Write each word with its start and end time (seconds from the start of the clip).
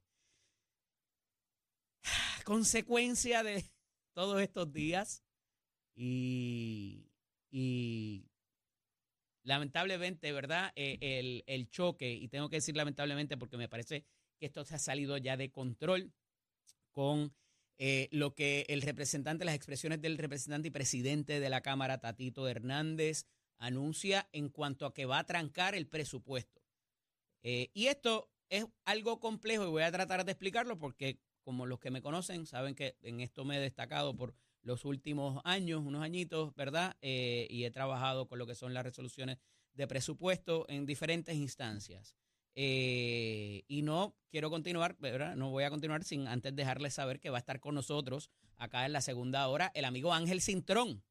Consecuencia 2.44 3.44
de 3.44 3.66
todos 4.13 4.41
estos 4.41 4.72
días 4.72 5.23
y, 5.96 7.09
y 7.50 8.29
lamentablemente, 9.44 10.31
¿verdad? 10.31 10.72
Eh, 10.75 10.97
el, 11.01 11.44
el 11.47 11.69
choque, 11.69 12.12
y 12.12 12.28
tengo 12.28 12.50
que 12.50 12.57
decir 12.57 12.75
lamentablemente 12.75 13.38
porque 13.38 13.57
me 13.57 13.69
parece 13.69 14.06
que 14.38 14.46
esto 14.46 14.63
se 14.66 14.75
ha 14.75 14.79
salido 14.79 15.17
ya 15.17 15.38
de 15.38 15.51
control 15.51 16.13
con 16.91 17.34
eh, 17.78 18.08
lo 18.12 18.34
que 18.34 18.66
el 18.70 18.82
representante, 18.82 19.46
las 19.46 19.56
expresiones 19.56 20.02
del 20.02 20.18
representante 20.18 20.70
y 20.70 20.72
presidente 20.72 21.40
de 21.40 21.50
la 21.50 21.62
Cámara, 21.62 22.00
Tatito 22.00 22.48
Hernández, 22.48 23.26
anuncia 23.58 24.28
en 24.32 24.50
cuanto 24.50 24.86
a 24.86 24.94
que 24.94 25.06
va 25.06 25.20
a 25.20 25.26
trancar 25.26 25.76
el 25.76 25.88
presupuesto. 25.88 26.62
Eh, 27.44 27.70
y 27.74 27.88
esto 27.88 28.32
es 28.50 28.66
algo 28.86 29.20
complejo 29.20 29.66
y 29.66 29.70
voy 29.70 29.84
a 29.84 29.92
tratar 29.92 30.26
de 30.26 30.32
explicarlo 30.32 30.78
porque 30.78 31.20
como 31.44 31.66
los 31.66 31.80
que 31.80 31.92
me 31.92 32.02
conocen 32.02 32.46
saben 32.46 32.76
que 32.76 32.98
en 33.02 33.22
esto 33.22 33.46
me 33.46 33.58
he 33.58 33.60
destacado 33.62 34.16
por 34.16 34.34
los 34.64 34.84
últimos 34.84 35.42
años, 35.46 35.82
unos 35.86 36.04
añitos, 36.04 36.54
¿verdad? 36.56 36.98
Eh, 37.02 37.48
y 37.50 37.64
he 37.64 37.72
trabajado 37.72 38.28
con 38.28 38.38
lo 38.38 38.46
que 38.46 38.56
son 38.56 38.74
las 38.74 38.84
resoluciones 38.84 39.38
de 39.74 39.88
presupuesto 39.88 40.66
en 40.68 40.86
diferentes 40.86 41.36
instancias. 41.36 42.16
Eh, 42.59 43.66
y 43.68 43.84
no 43.84 44.16
quiero 44.31 44.50
continuar, 44.50 44.95
¿verdad? 44.97 45.35
No 45.35 45.51
voy 45.51 45.63
a 45.63 45.69
continuar 45.69 46.03
sin 46.03 46.28
antes 46.28 46.56
dejarles 46.56 46.95
saber 46.95 47.19
que 47.19 47.29
va 47.29 47.38
a 47.38 47.40
estar 47.40 47.59
con 47.59 47.75
nosotros 47.75 48.31
acá 48.56 48.88
en 48.88 48.94
la 48.94 49.01
segunda 49.01 49.47
hora 49.47 49.72
el 49.75 49.85
amigo 49.85 50.12
Ángel 50.12 50.41
Cintrón, 50.41 51.03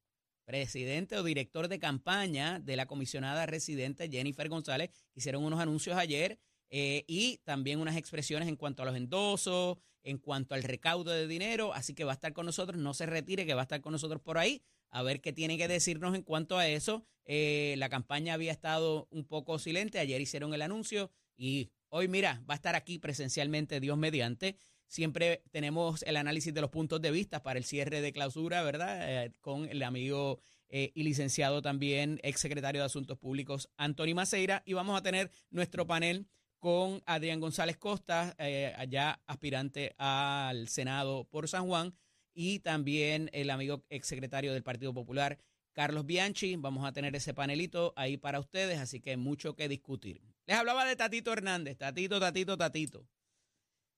presidente 0.43 1.15
o 1.15 1.23
director 1.23 1.69
de 1.69 1.79
campaña 1.79 2.59
de 2.59 2.75
la 2.75 2.85
comisionada 2.85 3.45
residente 3.45 4.09
Jennifer 4.09 4.49
González. 4.49 4.89
Hicieron 5.15 5.45
unos 5.45 5.61
anuncios 5.61 5.95
ayer 5.97 6.37
eh, 6.69 7.05
y 7.07 7.37
también 7.45 7.79
unas 7.79 7.95
expresiones 7.95 8.49
en 8.49 8.57
cuanto 8.57 8.83
a 8.83 8.85
los 8.85 8.97
endosos, 8.97 9.77
en 10.03 10.17
cuanto 10.17 10.53
al 10.53 10.63
recaudo 10.63 11.11
de 11.11 11.27
dinero. 11.27 11.73
Así 11.73 11.93
que 11.93 12.03
va 12.03 12.11
a 12.11 12.15
estar 12.15 12.33
con 12.33 12.45
nosotros, 12.45 12.77
no 12.77 12.93
se 12.93 13.05
retire, 13.05 13.45
que 13.45 13.53
va 13.53 13.61
a 13.61 13.63
estar 13.63 13.79
con 13.79 13.93
nosotros 13.93 14.21
por 14.21 14.37
ahí. 14.37 14.61
A 14.89 15.01
ver 15.01 15.21
qué 15.21 15.31
tiene 15.31 15.57
que 15.57 15.69
decirnos 15.69 16.13
en 16.13 16.23
cuanto 16.23 16.57
a 16.57 16.67
eso. 16.67 17.05
Eh, 17.23 17.75
la 17.77 17.87
campaña 17.87 18.33
había 18.33 18.51
estado 18.51 19.07
un 19.11 19.23
poco 19.23 19.59
silente. 19.59 19.99
Ayer 19.99 20.19
hicieron 20.19 20.53
el 20.53 20.61
anuncio 20.61 21.09
y 21.37 21.69
hoy, 21.89 22.07
mira, 22.07 22.43
va 22.49 22.55
a 22.55 22.57
estar 22.57 22.75
aquí 22.75 22.99
presencialmente, 22.99 23.79
Dios 23.79 23.97
mediante. 23.97 24.57
Siempre 24.87 25.43
tenemos 25.51 26.03
el 26.03 26.17
análisis 26.17 26.53
de 26.53 26.61
los 26.61 26.69
puntos 26.69 27.01
de 27.01 27.11
vista 27.11 27.43
para 27.43 27.59
el 27.59 27.65
cierre 27.65 28.01
de 28.01 28.13
clausura, 28.13 28.63
¿verdad? 28.63 29.25
Eh, 29.25 29.33
con 29.41 29.69
el 29.69 29.83
amigo 29.83 30.39
eh, 30.69 30.91
y 30.95 31.03
licenciado 31.03 31.61
también, 31.61 32.19
ex 32.23 32.39
secretario 32.39 32.81
de 32.81 32.85
Asuntos 32.85 33.17
Públicos, 33.17 33.69
Anthony 33.77 34.15
Maceira. 34.15 34.63
Y 34.65 34.73
vamos 34.73 34.97
a 34.97 35.03
tener 35.03 35.29
nuestro 35.49 35.85
panel 35.85 36.27
con 36.59 37.03
Adrián 37.05 37.39
González 37.39 37.77
Costa, 37.77 38.33
eh, 38.39 38.73
allá 38.77 39.21
aspirante 39.27 39.93
al 39.97 40.69
Senado 40.69 41.25
por 41.25 41.47
San 41.47 41.67
Juan, 41.67 41.93
y 42.33 42.59
también 42.59 43.29
el 43.33 43.49
amigo 43.49 43.83
exsecretario 43.89 44.53
del 44.53 44.63
Partido 44.63 44.93
Popular, 44.93 45.37
Carlos 45.73 46.05
Bianchi. 46.05 46.55
Vamos 46.55 46.85
a 46.85 46.93
tener 46.93 47.15
ese 47.15 47.33
panelito 47.33 47.93
ahí 47.95 48.17
para 48.17 48.39
ustedes, 48.39 48.79
así 48.79 49.01
que 49.01 49.17
mucho 49.17 49.55
que 49.55 49.67
discutir. 49.67 50.21
Les 50.47 50.55
hablaba 50.55 50.85
de 50.85 50.95
Tatito 50.95 51.33
Hernández, 51.33 51.77
Tatito, 51.77 52.21
Tatito, 52.21 52.57
Tatito. 52.57 53.05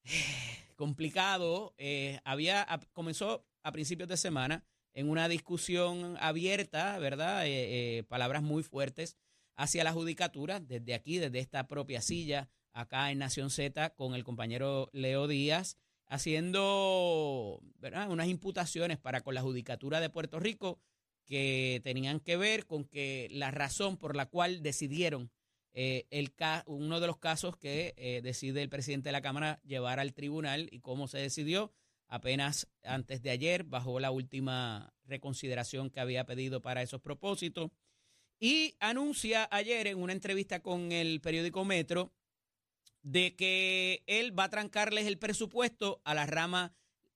Complicado. 0.76 1.76
eh, 1.78 2.20
había 2.24 2.66
comenzó 2.92 3.46
a 3.62 3.72
principios 3.72 4.10
de 4.10 4.18
semana 4.18 4.66
en 4.94 5.10
una 5.10 5.30
discusión 5.30 6.18
abierta, 6.20 6.98
¿verdad? 6.98 7.46
Eh, 7.46 8.00
eh, 8.00 8.04
palabras 8.04 8.42
muy 8.42 8.64
fuertes 8.64 9.16
hacia 9.56 9.84
la 9.84 9.94
judicatura, 9.94 10.60
desde 10.60 10.96
aquí, 10.96 11.20
desde 11.20 11.38
esta 11.38 11.68
propia 11.68 12.02
silla, 12.02 12.50
acá 12.72 13.12
en 13.12 13.20
Nación 13.20 13.52
Z, 13.52 13.92
con 13.92 14.16
el 14.16 14.24
compañero 14.24 14.90
Leo 14.92 15.28
Díaz, 15.28 15.78
haciendo 16.08 17.62
unas 18.08 18.28
imputaciones 18.28 18.98
para 18.98 19.22
con 19.22 19.36
la 19.36 19.42
judicatura 19.42 20.00
de 20.00 20.10
Puerto 20.10 20.40
Rico 20.40 20.80
que 21.26 21.80
tenían 21.84 22.20
que 22.20 22.38
ver 22.38 22.66
con 22.66 22.86
que 22.86 23.28
la 23.30 23.52
razón 23.52 23.98
por 23.98 24.16
la 24.16 24.26
cual 24.26 24.64
decidieron 24.64 25.30
eh, 25.74 26.08
uno 26.66 27.00
de 27.00 27.08
los 27.08 27.18
casos 27.18 27.58
que 27.58 27.94
eh, 27.98 28.22
decide 28.22 28.62
el 28.62 28.70
presidente 28.70 29.10
de 29.10 29.14
la 29.14 29.22
Cámara 29.22 29.62
llevar 29.64 30.00
al 30.00 30.14
tribunal 30.14 30.68
y 30.72 30.80
cómo 30.80 31.08
se 31.08 31.20
decidió 31.20 31.74
apenas 32.08 32.68
antes 32.84 33.22
de 33.22 33.30
ayer, 33.30 33.64
bajo 33.64 34.00
la 34.00 34.12
última 34.12 34.94
reconsideración 35.06 35.90
que 35.90 36.00
había 36.00 36.26
pedido 36.26 36.62
para 36.62 36.82
esos 36.82 37.02
propósitos. 37.02 37.72
Y 38.40 38.76
anuncia 38.80 39.48
ayer 39.52 39.88
en 39.88 40.02
una 40.02 40.14
entrevista 40.14 40.62
con 40.62 40.92
el 40.92 41.22
periódico 41.22 41.66
Metro 41.66 42.14
de 43.04 43.36
que 43.36 44.04
él 44.08 44.38
va 44.38 44.46
a 44.46 44.50
trancarles 44.50 45.06
el 45.06 45.18
presupuesto 45.18 46.02
a 46.04 46.14
la 46.14 46.26
rama, 46.26 46.74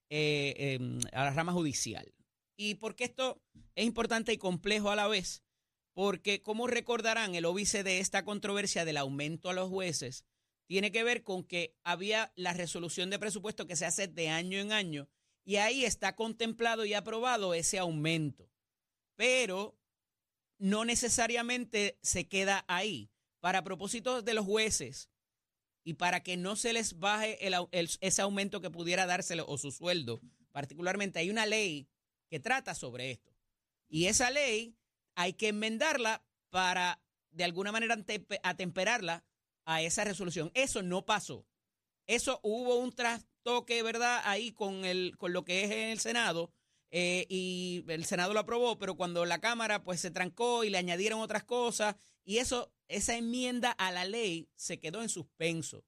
eh, 0.09 0.53
em, 0.57 0.99
a 1.11 1.25
la 1.25 1.31
rama 1.31 1.53
judicial. 1.53 2.13
¿Y 2.55 2.75
por 2.75 2.95
qué 2.95 3.05
esto 3.05 3.41
es 3.75 3.85
importante 3.85 4.31
y 4.31 4.37
complejo 4.37 4.91
a 4.91 4.95
la 4.95 5.07
vez? 5.07 5.43
Porque, 5.93 6.41
como 6.41 6.67
recordarán, 6.67 7.35
el 7.35 7.45
óbice 7.45 7.83
de 7.83 7.99
esta 7.99 8.25
controversia 8.25 8.85
del 8.85 8.97
aumento 8.97 9.49
a 9.49 9.53
los 9.53 9.69
jueces 9.69 10.25
tiene 10.65 10.91
que 10.91 11.03
ver 11.03 11.23
con 11.23 11.43
que 11.43 11.75
había 11.83 12.31
la 12.35 12.53
resolución 12.53 13.09
de 13.09 13.19
presupuesto 13.19 13.67
que 13.67 13.75
se 13.75 13.85
hace 13.85 14.07
de 14.07 14.29
año 14.29 14.59
en 14.59 14.71
año 14.71 15.07
y 15.45 15.57
ahí 15.57 15.85
está 15.85 16.15
contemplado 16.15 16.85
y 16.85 16.93
aprobado 16.93 17.53
ese 17.53 17.77
aumento. 17.77 18.49
Pero 19.15 19.77
no 20.57 20.85
necesariamente 20.85 21.99
se 22.01 22.27
queda 22.27 22.65
ahí. 22.67 23.09
Para 23.39 23.63
propósitos 23.63 24.23
de 24.23 24.33
los 24.33 24.45
jueces 24.45 25.09
y 25.83 25.95
para 25.95 26.23
que 26.23 26.37
no 26.37 26.55
se 26.55 26.71
les 26.71 26.97
baje 26.97 27.37
ese 27.99 28.21
aumento 28.21 28.61
que 28.61 28.69
pudiera 28.69 29.05
dárselo 29.05 29.45
o 29.47 29.57
su 29.57 29.71
sueldo, 29.71 30.21
particularmente 30.53 31.19
hay 31.19 31.29
una 31.29 31.45
ley 31.45 31.89
que 32.29 32.39
trata 32.39 32.73
sobre 32.73 33.11
esto. 33.11 33.35
Y 33.89 34.05
esa 34.05 34.31
ley 34.31 34.77
hay 35.15 35.33
que 35.33 35.49
enmendarla 35.49 36.23
para 36.49 37.01
de 37.31 37.43
alguna 37.43 37.71
manera 37.71 37.97
atemperarla 38.43 39.23
a 39.65 39.81
esa 39.81 40.03
resolución. 40.03 40.51
Eso 40.53 40.81
no 40.81 41.05
pasó. 41.05 41.45
Eso 42.05 42.39
hubo 42.43 42.77
un 42.77 42.91
trastoque, 42.91 43.81
¿verdad? 43.81 44.21
Ahí 44.25 44.51
con, 44.51 44.85
el, 44.85 45.15
con 45.17 45.33
lo 45.33 45.45
que 45.45 45.63
es 45.63 45.71
en 45.71 45.89
el 45.89 45.99
Senado. 45.99 46.51
Eh, 46.91 47.25
y 47.27 47.83
el 47.87 48.05
Senado 48.05 48.33
lo 48.33 48.41
aprobó, 48.41 48.77
pero 48.77 48.95
cuando 48.95 49.25
la 49.25 49.39
Cámara 49.39 49.83
pues 49.83 49.99
se 49.99 50.11
trancó 50.11 50.63
y 50.63 50.69
le 50.69 50.77
añadieron 50.77 51.21
otras 51.21 51.43
cosas 51.43 51.95
y 52.23 52.37
eso, 52.37 52.71
esa 52.87 53.15
enmienda 53.15 53.71
a 53.71 53.91
la 53.91 54.05
ley 54.05 54.47
se 54.55 54.79
quedó 54.79 55.01
en 55.01 55.09
suspenso. 55.09 55.83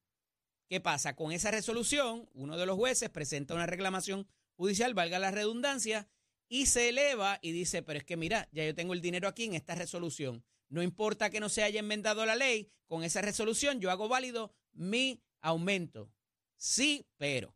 ¿Qué 0.67 0.81
pasa? 0.81 1.15
Con 1.15 1.31
esa 1.31 1.51
resolución, 1.51 2.27
uno 2.33 2.57
de 2.57 2.65
los 2.65 2.75
jueces 2.75 3.11
presenta 3.11 3.53
una 3.53 3.67
reclamación 3.67 4.27
judicial, 4.55 4.95
valga 4.95 5.19
la 5.19 5.29
redundancia, 5.29 6.07
y 6.47 6.67
se 6.67 6.89
eleva 6.89 7.39
y 7.41 7.51
dice, 7.51 7.81
pero 7.81 7.99
es 7.99 8.05
que 8.05 8.17
mira, 8.17 8.47
ya 8.51 8.65
yo 8.65 8.75
tengo 8.75 8.93
el 8.93 9.01
dinero 9.01 9.27
aquí 9.27 9.45
en 9.45 9.55
esta 9.55 9.75
resolución. 9.75 10.43
No 10.69 10.83
importa 10.83 11.29
que 11.29 11.39
no 11.39 11.49
se 11.49 11.63
haya 11.63 11.79
enmendado 11.79 12.25
la 12.25 12.35
ley, 12.35 12.71
con 12.87 13.03
esa 13.03 13.21
resolución 13.21 13.79
yo 13.79 13.91
hago 13.91 14.07
válido 14.07 14.53
mi 14.73 15.21
aumento. 15.41 16.11
Sí, 16.57 17.07
pero 17.17 17.55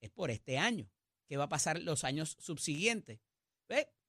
es 0.00 0.10
por 0.10 0.30
este 0.30 0.58
año. 0.58 0.90
¿Qué 1.28 1.36
va 1.36 1.44
a 1.44 1.48
pasar 1.48 1.80
los 1.80 2.04
años 2.04 2.36
subsiguientes? 2.40 3.20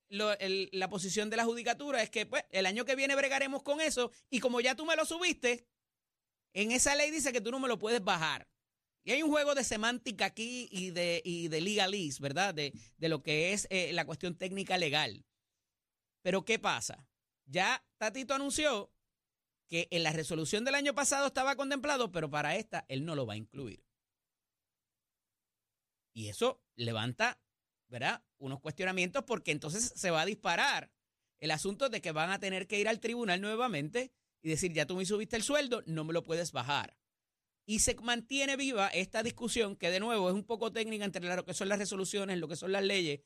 la 0.09 0.89
posición 0.89 1.29
de 1.29 1.37
la 1.37 1.45
judicatura 1.45 2.03
es 2.03 2.09
que 2.09 2.25
pues, 2.25 2.43
el 2.49 2.65
año 2.65 2.83
que 2.83 2.95
viene 2.95 3.15
bregaremos 3.15 3.63
con 3.63 3.79
eso 3.79 4.11
y 4.29 4.39
como 4.41 4.59
ya 4.59 4.75
tú 4.75 4.85
me 4.85 4.95
lo 4.97 5.05
subiste, 5.05 5.67
en 6.53 6.71
esa 6.71 6.95
ley 6.95 7.11
dice 7.11 7.31
que 7.31 7.39
tú 7.39 7.51
no 7.51 7.59
me 7.59 7.69
lo 7.69 7.79
puedes 7.79 8.03
bajar. 8.03 8.50
Y 9.03 9.11
hay 9.11 9.23
un 9.23 9.31
juego 9.31 9.55
de 9.55 9.63
semántica 9.63 10.25
aquí 10.25 10.67
y 10.71 10.91
de, 10.91 11.21
y 11.25 11.47
de 11.47 12.09
¿verdad? 12.19 12.53
De, 12.53 12.73
de 12.97 13.09
lo 13.09 13.23
que 13.23 13.53
es 13.53 13.67
eh, 13.69 13.93
la 13.93 14.05
cuestión 14.05 14.35
técnica 14.35 14.77
legal. 14.77 15.25
Pero 16.21 16.45
¿qué 16.45 16.59
pasa? 16.59 17.07
Ya 17.45 17.83
Tatito 17.97 18.33
anunció 18.33 18.93
que 19.67 19.87
en 19.91 20.03
la 20.03 20.11
resolución 20.11 20.65
del 20.65 20.75
año 20.75 20.93
pasado 20.93 21.27
estaba 21.27 21.55
contemplado, 21.55 22.11
pero 22.11 22.29
para 22.29 22.55
esta 22.55 22.85
él 22.89 23.05
no 23.05 23.15
lo 23.15 23.25
va 23.25 23.33
a 23.33 23.37
incluir. 23.37 23.83
Y 26.13 26.27
eso 26.27 26.61
levanta, 26.75 27.39
¿verdad? 27.87 28.23
Unos 28.37 28.59
cuestionamientos 28.59 29.23
porque 29.23 29.51
entonces 29.51 29.93
se 29.95 30.11
va 30.11 30.21
a 30.21 30.25
disparar 30.25 30.91
el 31.39 31.51
asunto 31.51 31.89
de 31.89 32.01
que 32.01 32.11
van 32.11 32.29
a 32.29 32.39
tener 32.39 32.67
que 32.67 32.79
ir 32.79 32.87
al 32.87 32.99
tribunal 32.99 33.41
nuevamente 33.41 34.13
y 34.43 34.49
decir, 34.49 34.73
ya 34.73 34.85
tú 34.85 34.95
me 34.95 35.05
subiste 35.05 35.35
el 35.37 35.43
sueldo, 35.43 35.83
no 35.85 36.03
me 36.03 36.13
lo 36.13 36.23
puedes 36.23 36.51
bajar. 36.51 36.97
Y 37.71 37.79
se 37.79 37.95
mantiene 37.95 38.57
viva 38.57 38.89
esta 38.89 39.23
discusión 39.23 39.77
que 39.77 39.89
de 39.89 40.01
nuevo 40.01 40.27
es 40.27 40.35
un 40.35 40.43
poco 40.43 40.73
técnica 40.73 41.05
entre 41.05 41.33
lo 41.33 41.45
que 41.45 41.53
son 41.53 41.69
las 41.69 41.79
resoluciones, 41.79 42.37
lo 42.37 42.49
que 42.49 42.57
son 42.57 42.73
las 42.73 42.83
leyes, 42.83 43.21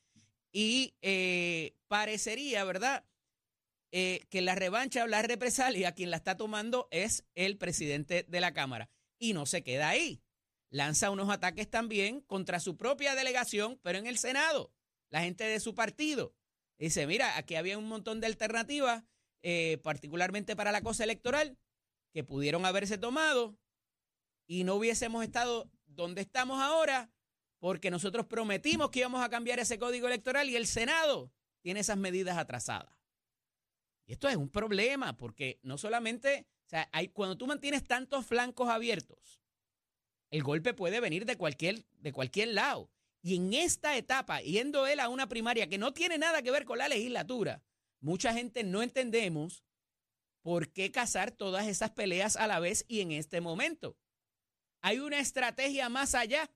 y 0.51 0.94
eh, 1.01 1.75
parecería, 1.88 2.63
¿verdad? 2.63 3.07
Eh, 3.92 4.27
que 4.30 4.42
la 4.42 4.53
revancha 4.53 5.03
o 5.03 5.07
la 5.07 5.24
represalia, 5.24 5.94
quien 5.94 6.12
la 6.12 6.18
está 6.18 6.38
tomando 6.38 6.88
es 6.92 7.25
el 7.33 7.57
presidente 7.57 8.21
de 8.21 8.39
la 8.39 8.53
Cámara. 8.53 8.92
Y 9.18 9.33
no 9.33 9.47
se 9.47 9.63
queda 9.63 9.89
ahí. 9.89 10.21
Lanza 10.69 11.09
unos 11.09 11.31
ataques 11.31 11.68
también 11.68 12.21
contra 12.21 12.59
su 12.59 12.77
propia 12.77 13.15
delegación, 13.15 13.80
pero 13.81 13.97
en 13.97 14.06
el 14.06 14.19
Senado, 14.19 14.71
la 15.09 15.21
gente 15.21 15.44
de 15.44 15.59
su 15.59 15.74
partido. 15.74 16.36
Dice, 16.77 17.07
mira, 17.07 17.36
aquí 17.36 17.56
había 17.56 17.80
un 17.80 17.88
montón 17.88 18.21
de 18.21 18.27
alternativas, 18.27 19.06
eh, 19.42 19.80
particularmente 19.81 20.56
para 20.56 20.71
la 20.71 20.81
cosa 20.81 21.03
electoral, 21.03 21.57
que 22.13 22.24
pudieron 22.24 22.63
haberse 22.68 23.00
tomado 23.00 23.57
y 24.47 24.63
no 24.63 24.75
hubiésemos 24.75 25.24
estado 25.24 25.69
donde 25.86 26.21
estamos 26.21 26.62
ahora, 26.62 27.09
porque 27.59 27.89
nosotros 27.89 28.25
prometimos 28.25 28.89
que 28.92 29.00
íbamos 29.00 29.24
a 29.24 29.30
cambiar 29.30 29.59
ese 29.59 29.80
código 29.80 30.07
electoral 30.07 30.50
y 30.50 30.56
el 30.56 30.68
Senado 30.68 31.31
tiene 31.62 31.80
esas 31.80 31.97
medidas 31.97 32.38
atrasadas. 32.38 32.95
Y 34.06 34.13
esto 34.13 34.30
es 34.30 34.36
un 34.36 34.50
problema 34.50 35.18
porque 35.18 35.59
no 35.63 35.77
solamente, 35.77 36.47
o 36.65 36.69
sea, 36.69 36.89
hay, 36.92 37.07
cuando 37.07 37.38
tú 37.38 37.47
mantienes 37.47 37.83
tantos 37.83 38.25
flancos 38.25 38.69
abiertos, 38.69 39.42
el 40.30 40.44
golpe 40.44 40.73
puede 40.73 40.99
venir 40.99 41.25
de 41.25 41.37
cualquier, 41.37 41.85
de 41.94 42.11
cualquier 42.11 42.49
lado. 42.49 42.92
Y 43.21 43.37
en 43.37 43.54
esta 43.54 43.97
etapa, 43.97 44.42
yendo 44.42 44.85
él 44.85 44.99
a 44.99 45.09
una 45.09 45.28
primaria 45.28 45.68
que 45.68 45.80
no 45.80 45.94
tiene 45.94 46.19
nada 46.19 46.44
que 46.44 46.52
ver 46.52 46.66
con 46.66 46.78
la 46.78 46.87
legislatura, 46.87 47.64
mucha 47.99 48.33
gente 48.33 48.64
no 48.64 48.83
entendemos 48.83 49.64
por 50.44 50.71
qué 50.71 50.92
cazar 50.92 51.31
todas 51.31 51.68
esas 51.68 51.90
peleas 51.90 52.35
a 52.35 52.45
la 52.45 52.59
vez 52.59 52.85
y 52.87 53.02
en 53.02 53.11
este 53.11 53.42
momento. 53.42 53.97
¿Hay 54.85 54.99
una 54.99 55.18
estrategia 55.18 55.89
más 55.89 56.13
allá 56.13 56.47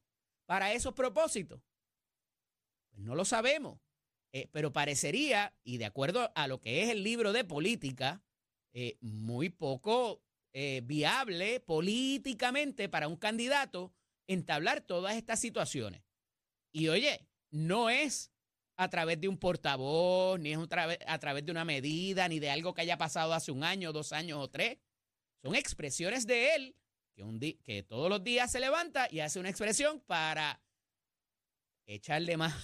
para 0.46 0.72
esos 0.74 0.94
propósitos? 0.94 1.64
Pues 2.92 3.02
no 3.02 3.16
lo 3.16 3.26
sabemos. 3.26 3.80
Eh, 4.32 4.48
pero 4.52 4.72
parecería, 4.72 5.56
y 5.64 5.80
de 5.80 5.86
acuerdo 5.86 6.32
a 6.36 6.48
lo 6.48 6.62
que 6.62 6.84
es 6.84 6.90
el 6.90 7.04
libro 7.04 7.34
de 7.34 7.44
política, 7.44 8.22
eh, 8.72 9.00
muy 9.02 9.50
poco 9.50 10.22
eh, 10.54 10.82
viable 10.86 11.60
políticamente 11.60 12.88
para 12.88 13.08
un 13.08 13.16
candidato 13.16 13.96
entablar 14.28 14.82
todas 14.82 15.16
estas 15.16 15.40
situaciones. 15.40 16.04
Y 16.72 16.90
oye, 16.90 17.28
no 17.50 17.90
es 17.90 18.32
a 18.78 18.92
través 18.92 19.20
de 19.20 19.28
un 19.28 19.40
portavoz, 19.40 20.40
ni 20.40 20.52
es 20.52 20.60
a 21.08 21.18
través 21.18 21.46
de 21.48 21.52
una 21.52 21.66
medida, 21.66 22.28
ni 22.28 22.38
de 22.38 22.52
algo 22.52 22.76
que 22.76 22.82
haya 22.82 23.00
pasado 23.00 23.34
hace 23.34 23.52
un 23.52 23.64
año, 23.64 23.92
dos 23.92 24.14
años 24.14 24.38
o 24.38 24.52
tres. 24.52 24.78
Son 25.42 25.56
expresiones 25.56 26.28
de 26.28 26.54
él 26.54 26.76
que, 27.40 27.58
que 27.64 27.84
todos 27.84 28.10
los 28.10 28.24
días 28.24 28.52
se 28.52 28.60
levanta 28.60 29.08
y 29.12 29.20
hace 29.20 29.40
una 29.40 29.50
expresión 29.50 30.00
para 30.02 30.62
echarle 31.86 32.38
más 32.38 32.56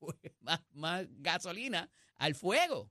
más, 0.40 0.60
más 0.72 1.06
gasolina 1.10 1.90
al 2.16 2.34
fuego. 2.34 2.90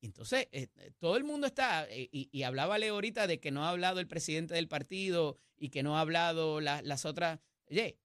entonces, 0.00 0.48
eh, 0.52 0.68
eh, 0.76 0.92
todo 0.98 1.16
el 1.16 1.24
mundo 1.24 1.46
está, 1.46 1.86
eh, 1.90 2.08
y, 2.10 2.42
hablaba 2.42 2.78
Leo 2.78 2.94
ahorita 2.94 3.26
de 3.26 3.40
que 3.40 3.50
no 3.50 3.64
ha 3.64 3.70
hablado 3.70 4.00
el 4.00 4.06
presidente 4.06 4.54
del 4.54 4.68
partido 4.68 5.38
y 5.56 5.68
que 5.68 5.82
no 5.82 5.98
ha 5.98 6.00
hablado 6.00 6.60
las 6.60 7.04
otras. 7.04 7.40
Oye, 7.66 7.98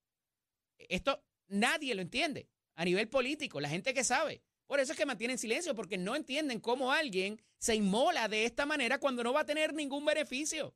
esto 0.78 1.24
nadie 1.48 1.96
lo 1.96 2.02
entiende 2.02 2.50
a 2.76 2.84
nivel 2.84 3.08
político, 3.08 3.62
la 3.62 3.70
gente 3.70 3.94
que 3.94 4.04
sabe. 4.04 4.42
Por 4.68 4.80
eso 4.80 4.92
es 4.92 4.98
que 4.98 5.06
mantienen 5.06 5.38
silencio, 5.38 5.76
porque 5.76 5.98
no 5.98 6.16
entienden 6.16 6.60
cómo 6.60 6.92
alguien 6.92 7.40
se 7.60 7.76
inmola 7.76 8.28
de 8.28 8.46
esta 8.46 8.66
manera 8.66 9.00
cuando 9.00 9.24
no 9.24 9.32
va 9.32 9.42
a 9.42 9.46
tener 9.46 9.74
ningún 9.74 10.04
beneficio. 10.04 10.74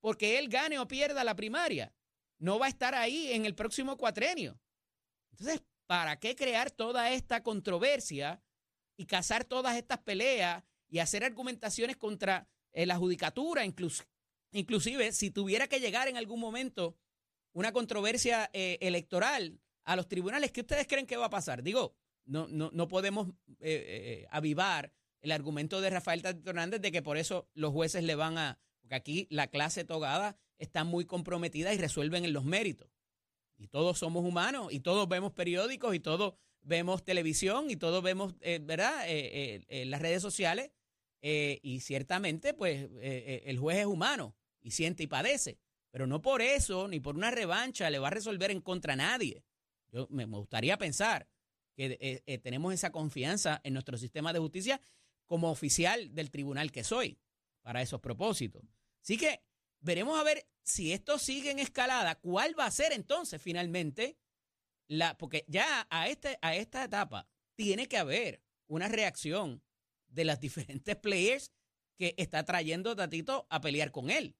Porque 0.00 0.38
él 0.38 0.48
gane 0.48 0.78
o 0.78 0.88
pierda 0.88 1.24
la 1.24 1.36
primaria. 1.36 1.92
No 2.38 2.58
va 2.58 2.66
a 2.66 2.70
estar 2.70 2.94
ahí 2.94 3.32
en 3.32 3.44
el 3.44 3.54
próximo 3.54 3.96
cuatrenio. 3.96 4.58
Entonces, 5.32 5.62
¿Para 5.90 6.20
qué 6.20 6.36
crear 6.36 6.70
toda 6.70 7.10
esta 7.10 7.42
controversia 7.42 8.40
y 8.96 9.06
cazar 9.06 9.42
todas 9.42 9.76
estas 9.76 9.98
peleas 9.98 10.62
y 10.88 11.00
hacer 11.00 11.24
argumentaciones 11.24 11.96
contra 11.96 12.46
eh, 12.72 12.86
la 12.86 12.96
judicatura, 12.96 13.64
inclusive 13.64 15.10
si 15.10 15.32
tuviera 15.32 15.66
que 15.66 15.80
llegar 15.80 16.06
en 16.06 16.16
algún 16.16 16.38
momento 16.38 16.96
una 17.52 17.72
controversia 17.72 18.48
eh, 18.52 18.78
electoral 18.80 19.58
a 19.82 19.96
los 19.96 20.06
tribunales, 20.06 20.52
¿qué 20.52 20.60
ustedes 20.60 20.86
creen 20.86 21.08
que 21.08 21.16
va 21.16 21.26
a 21.26 21.30
pasar? 21.30 21.64
Digo, 21.64 21.96
no, 22.24 22.46
no, 22.46 22.70
no 22.72 22.86
podemos 22.86 23.26
eh, 23.58 24.28
avivar 24.30 24.92
el 25.22 25.32
argumento 25.32 25.80
de 25.80 25.90
Rafael 25.90 26.22
Hernández 26.24 26.80
de 26.80 26.92
que 26.92 27.02
por 27.02 27.16
eso 27.16 27.48
los 27.52 27.72
jueces 27.72 28.04
le 28.04 28.14
van 28.14 28.38
a, 28.38 28.60
porque 28.80 28.94
aquí 28.94 29.26
la 29.30 29.48
clase 29.48 29.84
togada 29.84 30.36
está 30.58 30.84
muy 30.84 31.04
comprometida 31.04 31.72
y 31.72 31.78
resuelven 31.78 32.24
en 32.24 32.32
los 32.32 32.44
méritos. 32.44 32.88
Y 33.56 33.68
todos 33.68 33.98
somos 33.98 34.24
humanos 34.24 34.72
y 34.72 34.80
todos 34.80 35.08
vemos 35.08 35.32
periódicos 35.32 35.94
y 35.94 36.00
todos 36.00 36.34
vemos 36.62 37.04
televisión 37.04 37.70
y 37.70 37.76
todos 37.76 38.02
vemos, 38.02 38.34
¿verdad?, 38.38 39.06
las 39.68 40.00
redes 40.00 40.22
sociales 40.22 40.70
eh, 41.22 41.60
y 41.62 41.80
ciertamente, 41.80 42.54
pues, 42.54 42.84
eh, 42.84 42.88
eh, 43.02 43.42
el 43.46 43.58
juez 43.58 43.78
es 43.78 43.86
humano 43.86 44.34
y 44.60 44.70
siente 44.70 45.02
y 45.02 45.06
padece. 45.06 45.58
Pero 45.90 46.06
no 46.06 46.22
por 46.22 46.40
eso, 46.40 46.88
ni 46.88 47.00
por 47.00 47.16
una 47.16 47.30
revancha, 47.30 47.90
le 47.90 47.98
va 47.98 48.08
a 48.08 48.12
resolver 48.12 48.50
en 48.50 48.60
contra 48.60 48.94
a 48.94 48.96
nadie. 48.96 49.44
Yo 49.92 50.06
me, 50.10 50.24
gustaría 50.24 50.78
pensar 50.78 51.28
que 51.74 52.40
tenemos 52.42 52.74
esa 52.74 52.92
confianza 52.92 53.60
en 53.64 53.72
nuestro 53.72 53.96
sistema 53.96 54.34
de 54.34 54.38
justicia 54.38 54.82
como 55.24 55.50
oficial 55.50 56.14
del 56.14 56.30
tribunal 56.30 56.70
que 56.72 56.84
soy 56.84 57.18
para 57.62 57.82
esos 57.82 58.00
propósitos. 58.00 58.62
Así 59.02 59.16
que 59.16 59.42
veremos 59.80 60.18
a 60.18 60.22
ver 60.22 60.46
si 60.62 60.92
esto 60.92 61.18
sigue 61.18 61.50
en 61.50 61.58
escalada, 61.58 62.16
cuál 62.16 62.58
va 62.58 62.66
a 62.66 62.70
ser 62.70 62.92
entonces 62.92 63.40
finalmente 63.40 64.18
la, 64.88 65.16
porque 65.16 65.44
ya 65.48 65.86
a, 65.90 66.08
este, 66.08 66.38
a 66.42 66.54
esta 66.54 66.84
etapa 66.84 67.28
tiene 67.54 67.86
que 67.86 67.98
haber 67.98 68.42
una 68.66 68.88
reacción 68.88 69.62
de 70.08 70.24
las 70.24 70.40
diferentes 70.40 70.96
players 70.96 71.52
que 71.96 72.14
está 72.16 72.44
trayendo 72.44 72.96
Tatito 72.96 73.46
a 73.50 73.60
pelear 73.60 73.90
con 73.90 74.10
él. 74.10 74.36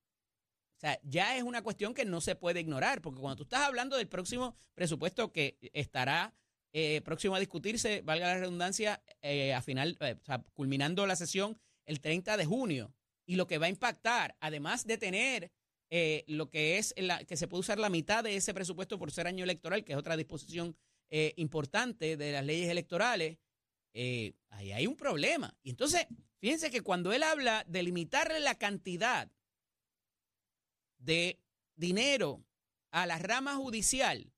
O 0.76 0.80
sea, 0.80 0.98
ya 1.02 1.36
es 1.36 1.42
una 1.42 1.62
cuestión 1.62 1.92
que 1.92 2.06
no 2.06 2.22
se 2.22 2.36
puede 2.36 2.60
ignorar, 2.60 3.02
porque 3.02 3.20
cuando 3.20 3.36
tú 3.36 3.42
estás 3.42 3.60
hablando 3.60 3.98
del 3.98 4.08
próximo 4.08 4.56
presupuesto 4.72 5.30
que 5.30 5.58
estará 5.74 6.34
eh, 6.72 7.02
próximo 7.02 7.34
a 7.34 7.38
discutirse, 7.38 8.00
valga 8.00 8.28
la 8.28 8.38
redundancia, 8.38 9.02
eh, 9.20 9.52
a 9.52 9.60
final, 9.60 9.98
eh, 10.00 10.16
culminando 10.54 11.06
la 11.06 11.16
sesión 11.16 11.60
el 11.84 12.00
30 12.00 12.38
de 12.38 12.46
junio, 12.46 12.94
y 13.30 13.36
lo 13.36 13.46
que 13.46 13.58
va 13.58 13.66
a 13.66 13.68
impactar, 13.68 14.36
además 14.40 14.84
de 14.84 14.98
tener 14.98 15.52
lo 16.26 16.50
que 16.50 16.78
es 16.78 16.92
la, 16.96 17.24
que 17.24 17.36
se 17.36 17.46
puede 17.46 17.60
usar 17.60 17.78
la 17.78 17.88
mitad 17.88 18.24
de 18.24 18.34
ese 18.34 18.52
presupuesto 18.52 18.98
por 18.98 19.12
ser 19.12 19.28
año 19.28 19.44
electoral, 19.44 19.84
que 19.84 19.92
es 19.92 19.98
otra 19.98 20.16
disposición 20.16 20.76
importante 21.36 22.16
de 22.16 22.32
las 22.32 22.44
leyes 22.44 22.68
electorales, 22.68 23.38
eh, 23.94 24.34
ahí 24.48 24.72
hay 24.72 24.88
un 24.88 24.96
problema. 24.96 25.56
Y 25.62 25.70
entonces, 25.70 26.08
fíjense 26.40 26.72
que 26.72 26.82
cuando 26.82 27.12
él 27.12 27.22
habla 27.22 27.64
de 27.68 27.84
limitarle 27.84 28.40
la 28.40 28.56
cantidad 28.56 29.30
de 30.98 31.40
dinero 31.76 32.44
a 32.90 33.06
la 33.06 33.18
rama 33.18 33.54
judicial, 33.54 34.32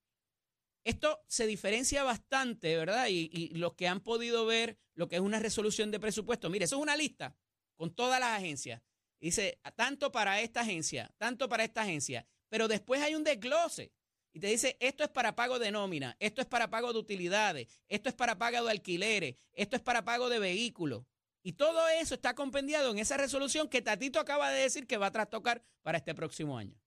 esto 0.84 1.24
se 1.28 1.46
diferencia 1.46 2.04
bastante, 2.04 2.76
¿verdad? 2.76 3.06
Y, 3.08 3.54
los 3.54 3.72
que 3.72 3.88
han 3.88 4.00
podido 4.00 4.44
ver 4.44 4.76
lo 4.94 5.08
que 5.08 5.16
es 5.16 5.22
una 5.22 5.38
resolución 5.38 5.90
de 5.90 5.98
presupuesto, 5.98 6.50
mire, 6.50 6.66
eso 6.66 6.76
es 6.76 6.82
una 6.82 6.94
lista 6.94 7.34
con 7.82 7.92
todas 7.92 8.20
las 8.20 8.38
agencias. 8.38 8.80
Dice, 9.20 9.58
tanto 9.74 10.12
para 10.12 10.40
esta 10.40 10.60
agencia, 10.60 11.12
tanto 11.18 11.48
para 11.48 11.64
esta 11.64 11.82
agencia, 11.82 12.24
pero 12.48 12.68
después 12.68 13.02
hay 13.02 13.16
un 13.16 13.24
desglose 13.24 13.92
y 14.32 14.38
te 14.38 14.46
dice, 14.46 14.76
esto 14.78 15.02
es 15.02 15.10
para 15.10 15.34
pago 15.34 15.58
de 15.58 15.72
nómina, 15.72 16.16
esto 16.20 16.40
es 16.40 16.46
para 16.46 16.70
pago 16.70 16.92
de 16.92 17.00
utilidades, 17.00 17.66
esto 17.88 18.08
es 18.08 18.14
para 18.14 18.38
pago 18.38 18.64
de 18.64 18.70
alquileres, 18.70 19.34
esto 19.52 19.74
es 19.74 19.82
para 19.82 20.04
pago 20.04 20.28
de 20.28 20.38
vehículos. 20.38 21.06
Y 21.42 21.54
todo 21.54 21.88
eso 21.88 22.14
está 22.14 22.36
compendiado 22.36 22.92
en 22.92 23.00
esa 23.00 23.16
resolución 23.16 23.68
que 23.68 23.82
Tatito 23.82 24.20
acaba 24.20 24.52
de 24.52 24.62
decir 24.62 24.86
que 24.86 24.96
va 24.96 25.06
a 25.06 25.10
trastocar 25.10 25.60
para 25.82 25.98
este 25.98 26.14
próximo 26.14 26.56
año. 26.56 26.80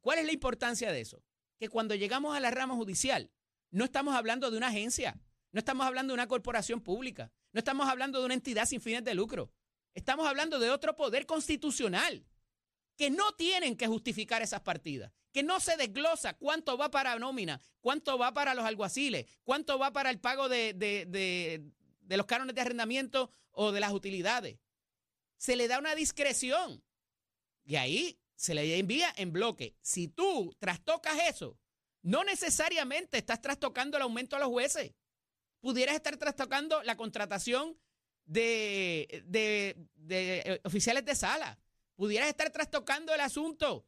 ¿Cuál 0.00 0.20
es 0.20 0.24
la 0.24 0.32
importancia 0.32 0.92
de 0.92 1.02
eso? 1.02 1.22
Que 1.58 1.68
cuando 1.68 1.94
llegamos 1.94 2.34
a 2.34 2.40
la 2.40 2.50
rama 2.50 2.74
judicial, 2.74 3.30
no 3.70 3.84
estamos 3.84 4.14
hablando 4.14 4.50
de 4.50 4.56
una 4.56 4.68
agencia, 4.68 5.20
no 5.52 5.58
estamos 5.58 5.86
hablando 5.86 6.12
de 6.12 6.14
una 6.14 6.26
corporación 6.26 6.80
pública, 6.80 7.30
no 7.52 7.58
estamos 7.58 7.86
hablando 7.86 8.20
de 8.20 8.24
una 8.24 8.34
entidad 8.34 8.64
sin 8.64 8.80
fines 8.80 9.04
de 9.04 9.14
lucro, 9.14 9.52
estamos 9.94 10.26
hablando 10.26 10.58
de 10.58 10.70
otro 10.70 10.96
poder 10.96 11.26
constitucional 11.26 12.24
que 12.96 13.10
no 13.10 13.32
tienen 13.34 13.76
que 13.76 13.86
justificar 13.86 14.42
esas 14.42 14.60
partidas, 14.60 15.12
que 15.32 15.42
no 15.42 15.60
se 15.60 15.76
desglosa 15.76 16.34
cuánto 16.34 16.76
va 16.76 16.90
para 16.90 17.18
nómina, 17.18 17.60
cuánto 17.80 18.18
va 18.18 18.32
para 18.32 18.54
los 18.54 18.64
alguaciles, 18.64 19.26
cuánto 19.42 19.78
va 19.78 19.92
para 19.92 20.10
el 20.10 20.20
pago 20.20 20.48
de, 20.48 21.72
los 22.08 22.26
cánones 22.26 22.54
de 22.54 22.60
arrendamiento 22.60 23.30
o 23.50 23.72
de 23.72 23.80
las 23.80 23.92
utilidades. 23.92 24.58
Se 25.36 25.56
le 25.56 25.66
da 25.66 25.78
una 25.78 25.94
discreción 25.94 26.82
y 27.64 27.76
ahí 27.76 28.20
se 28.36 28.54
le 28.54 28.78
envía 28.78 29.12
en 29.16 29.32
bloque. 29.32 29.76
Si 29.80 30.08
tú 30.08 30.54
trastocas 30.58 31.18
eso, 31.28 31.58
no 32.02 32.22
necesariamente 32.22 33.18
estás 33.18 33.40
trastocando 33.40 33.96
el 33.96 34.04
aumento 34.04 34.36
a 34.36 34.38
los 34.38 34.48
jueces. 34.48 34.92
Pudieras 35.60 35.96
estar 35.96 36.16
trastocando 36.16 36.82
la 36.82 36.96
contratación 36.96 37.76
de, 38.24 39.24
de, 39.26 39.76
de 39.96 40.60
oficiales 40.64 41.04
de 41.04 41.14
sala 41.14 41.58
pudieras 41.94 42.28
estar 42.28 42.50
trastocando 42.50 43.14
el 43.14 43.20
asunto 43.20 43.86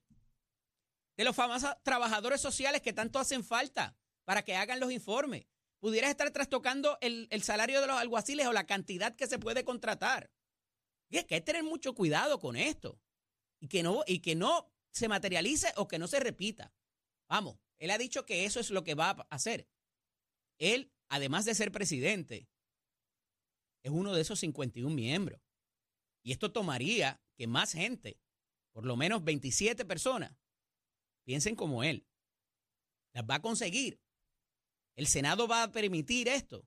de 1.16 1.24
los 1.24 1.34
famosos 1.34 1.74
trabajadores 1.82 2.40
sociales 2.40 2.82
que 2.82 2.92
tanto 2.92 3.18
hacen 3.18 3.42
falta 3.42 3.96
para 4.24 4.42
que 4.42 4.54
hagan 4.54 4.80
los 4.80 4.92
informes. 4.92 5.46
Pudieras 5.78 6.10
estar 6.10 6.30
trastocando 6.30 6.98
el, 7.00 7.28
salario 7.42 7.80
de 7.80 7.86
los 7.86 7.96
alguaciles 7.96 8.46
o 8.46 8.52
la 8.52 8.66
cantidad 8.66 9.14
que 9.14 9.26
se 9.26 9.38
puede 9.38 9.64
contratar. 9.64 10.30
Y 11.08 11.18
es 11.18 11.24
que 11.24 11.36
hay 11.36 11.40
que 11.40 11.46
tener 11.46 11.64
mucho 11.64 11.94
cuidado 11.94 12.38
con 12.38 12.56
esto 12.56 13.00
y 13.60 13.68
que 13.68 13.82
no, 13.82 14.02
y 14.06 14.20
que 14.20 14.34
no 14.34 14.70
se 14.90 15.08
materialice 15.08 15.72
o 15.76 15.86
que 15.86 15.98
no 15.98 16.08
se 16.08 16.20
repita. 16.20 16.72
Vamos, 17.28 17.58
él 17.78 17.90
ha 17.90 17.98
dicho 17.98 18.26
que 18.26 18.44
eso 18.44 18.60
es 18.60 18.70
lo 18.70 18.84
que 18.84 18.94
va 18.94 19.10
a 19.10 19.26
hacer. 19.30 19.68
Él, 20.58 20.92
además 21.08 21.44
de 21.44 21.54
ser 21.54 21.70
presidente, 21.70 22.48
es 23.86 23.92
uno 23.92 24.12
de 24.12 24.20
esos 24.20 24.40
51 24.40 24.92
miembros. 24.92 25.40
Y 26.24 26.32
esto 26.32 26.50
tomaría 26.50 27.22
que 27.36 27.46
más 27.46 27.72
gente, 27.72 28.18
por 28.72 28.84
lo 28.84 28.96
menos 28.96 29.22
27 29.22 29.84
personas, 29.84 30.36
piensen 31.24 31.54
como 31.54 31.84
él. 31.84 32.04
Las 33.12 33.22
va 33.24 33.36
a 33.36 33.42
conseguir. 33.42 34.00
El 34.96 35.06
Senado 35.06 35.46
va 35.46 35.62
a 35.62 35.70
permitir 35.70 36.26
esto. 36.26 36.66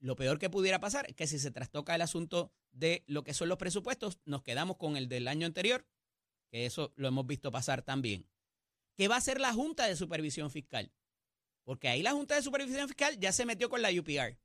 Lo 0.00 0.16
peor 0.16 0.38
que 0.38 0.48
pudiera 0.48 0.80
pasar 0.80 1.04
es 1.10 1.14
que 1.14 1.26
si 1.26 1.38
se 1.38 1.50
trastoca 1.50 1.94
el 1.94 2.00
asunto 2.00 2.54
de 2.70 3.04
lo 3.06 3.22
que 3.22 3.34
son 3.34 3.50
los 3.50 3.58
presupuestos, 3.58 4.18
nos 4.24 4.42
quedamos 4.42 4.78
con 4.78 4.96
el 4.96 5.10
del 5.10 5.28
año 5.28 5.46
anterior, 5.46 5.86
que 6.50 6.64
eso 6.64 6.94
lo 6.96 7.08
hemos 7.08 7.26
visto 7.26 7.52
pasar 7.52 7.82
también. 7.82 8.26
¿Qué 8.96 9.08
va 9.08 9.16
a 9.16 9.18
hacer 9.18 9.40
la 9.40 9.52
Junta 9.52 9.86
de 9.86 9.94
Supervisión 9.94 10.50
Fiscal? 10.50 10.90
Porque 11.64 11.88
ahí 11.88 12.02
la 12.02 12.12
Junta 12.12 12.34
de 12.34 12.42
Supervisión 12.42 12.88
Fiscal 12.88 13.20
ya 13.20 13.30
se 13.30 13.44
metió 13.44 13.68
con 13.68 13.82
la 13.82 13.90
UPR. 13.90 14.38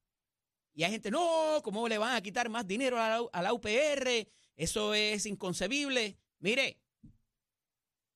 Y 0.78 0.84
hay 0.84 0.92
gente, 0.92 1.10
no, 1.10 1.60
¿cómo 1.64 1.88
le 1.88 1.98
van 1.98 2.16
a 2.16 2.22
quitar 2.22 2.50
más 2.50 2.68
dinero 2.68 3.00
a 3.02 3.42
la, 3.42 3.52
UPR? 3.52 4.30
Eso 4.56 4.94
es 4.94 5.26
inconcebible. 5.26 6.20
Mire, 6.38 6.80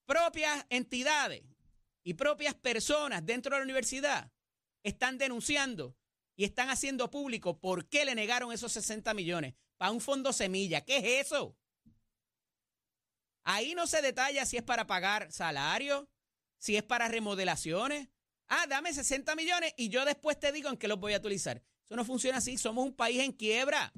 propias 0.05 0.63
entidades 0.69 1.41
y 2.03 2.13
propias 2.13 2.53
personas 2.53 3.25
dentro 3.25 3.55
de 3.55 3.61
la 3.61 3.63
universidad 3.63 4.31
están 4.83 5.17
denunciando 5.17 5.97
y 6.35 6.43
están 6.43 6.69
haciendo 6.69 7.09
público 7.09 7.59
por 7.59 7.89
qué 7.89 8.05
le 8.05 8.13
negaron 8.13 8.51
esos 8.51 8.71
60 8.73 9.11
millones 9.15 9.55
para 9.77 9.89
un 9.89 9.99
fondo 9.99 10.31
semilla. 10.31 10.81
¿Qué 10.81 10.97
es 10.97 11.25
eso? 11.25 11.57
Ahí 13.43 13.73
no 13.73 13.87
se 13.87 14.03
detalla 14.03 14.45
si 14.45 14.57
es 14.57 14.63
para 14.63 14.85
pagar 14.85 15.31
salarios, 15.31 16.07
si 16.59 16.77
es 16.77 16.83
para 16.83 17.07
remodelaciones. 17.07 18.09
Ah, 18.49 18.67
dame 18.69 18.93
60 18.93 19.35
millones 19.35 19.73
y 19.77 19.89
yo 19.89 20.05
después 20.05 20.39
te 20.39 20.51
digo 20.51 20.69
en 20.69 20.77
qué 20.77 20.87
los 20.87 20.99
voy 20.99 21.15
a 21.15 21.17
utilizar. 21.17 21.63
No 21.95 22.05
funciona 22.05 22.37
así. 22.37 22.57
Somos 22.57 22.85
un 22.85 22.93
país 22.93 23.19
en 23.19 23.31
quiebra. 23.31 23.93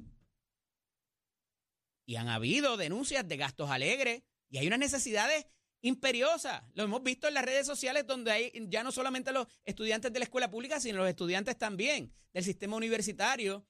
Y 2.06 2.16
han 2.16 2.28
habido 2.28 2.76
denuncias 2.76 3.26
de 3.26 3.36
gastos 3.36 3.70
alegres 3.70 4.22
y 4.50 4.58
hay 4.58 4.66
unas 4.66 4.78
necesidades 4.78 5.46
imperiosas. 5.80 6.62
Lo 6.74 6.82
hemos 6.82 7.02
visto 7.02 7.28
en 7.28 7.34
las 7.34 7.44
redes 7.44 7.66
sociales 7.66 8.06
donde 8.06 8.30
hay 8.30 8.52
ya 8.68 8.82
no 8.84 8.92
solamente 8.92 9.32
los 9.32 9.46
estudiantes 9.64 10.12
de 10.12 10.18
la 10.18 10.24
escuela 10.24 10.50
pública, 10.50 10.80
sino 10.80 10.98
los 10.98 11.08
estudiantes 11.08 11.56
también 11.56 12.12
del 12.32 12.44
sistema 12.44 12.76
universitario 12.76 13.66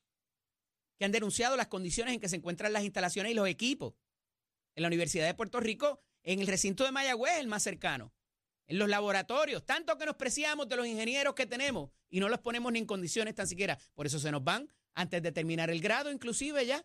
que 0.98 1.04
han 1.04 1.12
denunciado 1.12 1.56
las 1.56 1.68
condiciones 1.68 2.14
en 2.14 2.20
que 2.20 2.28
se 2.28 2.36
encuentran 2.36 2.72
las 2.72 2.84
instalaciones 2.84 3.32
y 3.32 3.34
los 3.34 3.48
equipos. 3.48 3.94
En 4.74 4.82
la 4.82 4.88
Universidad 4.88 5.26
de 5.26 5.34
Puerto 5.34 5.60
Rico, 5.60 6.00
en 6.24 6.40
el 6.40 6.48
recinto 6.48 6.84
de 6.84 6.90
Mayagüez, 6.90 7.38
el 7.38 7.46
más 7.46 7.62
cercano 7.62 8.12
en 8.66 8.78
los 8.78 8.88
laboratorios, 8.88 9.64
tanto 9.66 9.98
que 9.98 10.06
nos 10.06 10.16
preciamos 10.16 10.68
de 10.68 10.76
los 10.76 10.86
ingenieros 10.86 11.34
que 11.34 11.46
tenemos 11.46 11.90
y 12.08 12.20
no 12.20 12.28
los 12.28 12.40
ponemos 12.40 12.72
ni 12.72 12.78
en 12.78 12.86
condiciones 12.86 13.34
tan 13.34 13.46
siquiera. 13.46 13.78
Por 13.94 14.06
eso 14.06 14.18
se 14.18 14.30
nos 14.32 14.42
van 14.42 14.68
antes 14.94 15.22
de 15.22 15.32
terminar 15.32 15.70
el 15.70 15.80
grado, 15.80 16.10
inclusive 16.10 16.64
ya. 16.64 16.84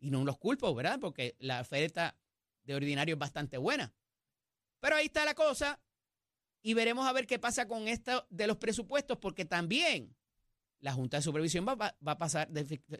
Y 0.00 0.10
no 0.10 0.24
los 0.24 0.38
culpo, 0.38 0.74
¿verdad? 0.74 0.98
Porque 1.00 1.36
la 1.38 1.60
oferta 1.60 2.16
de 2.64 2.74
ordinario 2.74 3.14
es 3.14 3.18
bastante 3.18 3.56
buena. 3.58 3.94
Pero 4.80 4.96
ahí 4.96 5.06
está 5.06 5.24
la 5.24 5.34
cosa 5.34 5.80
y 6.62 6.74
veremos 6.74 7.06
a 7.06 7.12
ver 7.12 7.26
qué 7.26 7.38
pasa 7.38 7.66
con 7.68 7.88
esto 7.88 8.26
de 8.30 8.46
los 8.46 8.56
presupuestos, 8.56 9.18
porque 9.18 9.44
también 9.44 10.14
la 10.80 10.92
Junta 10.92 11.16
de 11.16 11.22
Supervisión 11.22 11.66
va, 11.66 11.74
va- 11.74 11.96
va 12.06 12.12
a 12.12 12.18
pasar, 12.18 12.50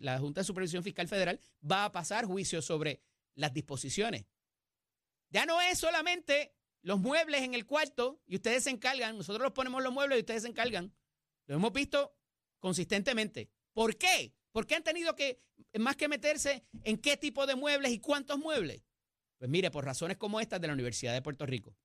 la 0.00 0.18
Junta 0.18 0.40
de 0.40 0.44
Supervisión 0.46 0.82
Fiscal 0.82 1.08
Federal 1.08 1.40
va 1.68 1.84
a 1.84 1.92
pasar 1.92 2.24
juicio 2.24 2.62
sobre 2.62 3.02
las 3.34 3.52
disposiciones. 3.52 4.24
Ya 5.28 5.44
no 5.44 5.60
es 5.60 5.78
solamente 5.78 6.55
los 6.86 7.00
muebles 7.00 7.42
en 7.42 7.52
el 7.54 7.66
cuarto 7.66 8.22
y 8.28 8.36
ustedes 8.36 8.62
se 8.62 8.70
encargan, 8.70 9.16
nosotros 9.16 9.42
los 9.42 9.52
ponemos 9.52 9.82
los 9.82 9.92
muebles 9.92 10.18
y 10.18 10.20
ustedes 10.20 10.42
se 10.42 10.48
encargan. 10.48 10.94
Lo 11.46 11.56
hemos 11.56 11.72
visto 11.72 12.16
consistentemente. 12.60 13.50
¿Por 13.72 13.96
qué? 13.96 14.32
¿Por 14.52 14.68
qué 14.68 14.76
han 14.76 14.84
tenido 14.84 15.16
que, 15.16 15.42
más 15.80 15.96
que 15.96 16.06
meterse 16.06 16.64
en 16.84 16.98
qué 16.98 17.16
tipo 17.16 17.44
de 17.44 17.56
muebles 17.56 17.90
y 17.90 17.98
cuántos 17.98 18.38
muebles? 18.38 18.82
Pues 19.36 19.50
mire, 19.50 19.72
por 19.72 19.84
razones 19.84 20.16
como 20.16 20.38
estas 20.40 20.60
de 20.60 20.68
la 20.68 20.74
Universidad 20.74 21.12
de 21.12 21.22
Puerto 21.22 21.44
Rico. 21.44 21.76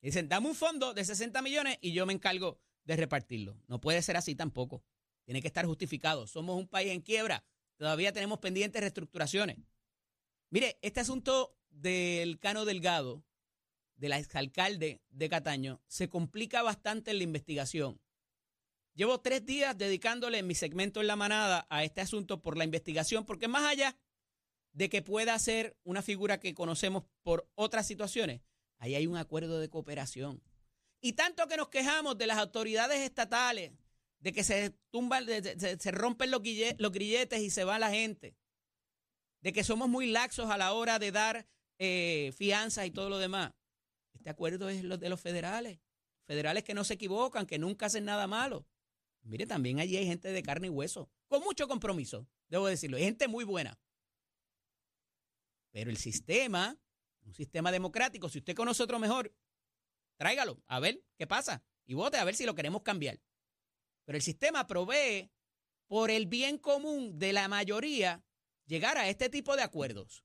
Dicen, 0.00 0.28
dame 0.28 0.46
un 0.46 0.54
fondo 0.54 0.94
de 0.94 1.04
60 1.04 1.42
millones 1.42 1.76
y 1.80 1.92
yo 1.92 2.06
me 2.06 2.12
encargo 2.12 2.60
de 2.84 2.94
repartirlo. 2.94 3.60
No 3.66 3.80
puede 3.80 4.02
ser 4.02 4.16
así 4.16 4.36
tampoco. 4.36 4.84
Tiene 5.24 5.42
que 5.42 5.48
estar 5.48 5.66
justificado. 5.66 6.28
Somos 6.28 6.56
un 6.56 6.68
país 6.68 6.92
en 6.92 7.00
quiebra. 7.00 7.44
Todavía 7.76 8.12
tenemos 8.12 8.38
pendientes 8.38 8.80
reestructuraciones. 8.80 9.58
Mire, 10.50 10.78
este 10.80 11.00
asunto 11.00 11.58
del 11.70 12.38
Cano 12.38 12.64
Delgado, 12.64 13.24
del 13.96 14.12
exalcalde 14.12 15.00
de 15.10 15.28
Cataño, 15.28 15.80
se 15.86 16.08
complica 16.08 16.62
bastante 16.62 17.10
en 17.10 17.18
la 17.18 17.24
investigación. 17.24 18.00
Llevo 18.94 19.20
tres 19.20 19.44
días 19.44 19.76
dedicándole 19.76 20.42
mi 20.42 20.54
segmento 20.54 21.00
en 21.00 21.08
la 21.08 21.16
manada 21.16 21.66
a 21.68 21.82
este 21.82 22.00
asunto 22.00 22.40
por 22.42 22.56
la 22.56 22.64
investigación, 22.64 23.24
porque 23.24 23.48
más 23.48 23.64
allá 23.64 23.96
de 24.72 24.88
que 24.88 25.02
pueda 25.02 25.38
ser 25.38 25.76
una 25.84 26.02
figura 26.02 26.38
que 26.38 26.54
conocemos 26.54 27.04
por 27.22 27.48
otras 27.54 27.86
situaciones, 27.86 28.42
ahí 28.78 28.94
hay 28.94 29.06
un 29.06 29.16
acuerdo 29.16 29.58
de 29.58 29.68
cooperación. 29.68 30.42
Y 31.00 31.14
tanto 31.14 31.46
que 31.48 31.56
nos 31.56 31.68
quejamos 31.68 32.16
de 32.16 32.26
las 32.26 32.38
autoridades 32.38 33.00
estatales, 33.00 33.72
de 34.20 34.32
que 34.32 34.42
se 34.42 34.70
tumban, 34.90 35.26
se, 35.26 35.90
rompen 35.90 36.30
los 36.30 36.40
grilletes 36.40 37.40
y 37.40 37.50
se 37.50 37.64
va 37.64 37.78
la 37.78 37.90
gente, 37.90 38.36
de 39.40 39.52
que 39.52 39.64
somos 39.64 39.88
muy 39.88 40.06
laxos 40.06 40.50
a 40.50 40.56
la 40.56 40.72
hora 40.72 40.98
de 40.98 41.12
dar 41.12 41.46
eh, 41.78 42.32
fianzas 42.36 42.86
y 42.86 42.90
todo 42.90 43.10
lo 43.10 43.18
demás. 43.18 43.52
Este 44.14 44.30
acuerdo 44.30 44.68
es 44.68 44.82
lo 44.84 44.96
de 44.96 45.08
los 45.08 45.20
federales, 45.20 45.78
federales 46.24 46.64
que 46.64 46.74
no 46.74 46.84
se 46.84 46.94
equivocan, 46.94 47.46
que 47.46 47.58
nunca 47.58 47.86
hacen 47.86 48.04
nada 48.04 48.26
malo. 48.26 48.66
Mire, 49.22 49.46
también 49.46 49.80
allí 49.80 49.96
hay 49.96 50.06
gente 50.06 50.28
de 50.28 50.42
carne 50.42 50.66
y 50.66 50.70
hueso, 50.70 51.10
con 51.28 51.42
mucho 51.42 51.66
compromiso, 51.66 52.28
debo 52.48 52.66
decirlo, 52.66 52.96
hay 52.96 53.04
gente 53.04 53.26
muy 53.28 53.44
buena. 53.44 53.78
Pero 55.70 55.90
el 55.90 55.96
sistema, 55.96 56.78
un 57.24 57.34
sistema 57.34 57.72
democrático, 57.72 58.28
si 58.28 58.38
usted 58.38 58.54
conoce 58.54 58.82
otro 58.82 58.98
mejor, 58.98 59.34
tráigalo, 60.16 60.62
a 60.66 60.78
ver 60.78 61.02
qué 61.16 61.26
pasa 61.26 61.64
y 61.86 61.94
vote 61.94 62.16
a 62.16 62.24
ver 62.24 62.34
si 62.34 62.44
lo 62.44 62.54
queremos 62.54 62.82
cambiar. 62.82 63.20
Pero 64.04 64.16
el 64.16 64.22
sistema 64.22 64.66
provee 64.66 65.30
por 65.86 66.10
el 66.10 66.26
bien 66.26 66.58
común 66.58 67.18
de 67.18 67.32
la 67.32 67.48
mayoría 67.48 68.22
llegar 68.66 68.98
a 68.98 69.08
este 69.08 69.28
tipo 69.28 69.56
de 69.56 69.62
acuerdos, 69.62 70.24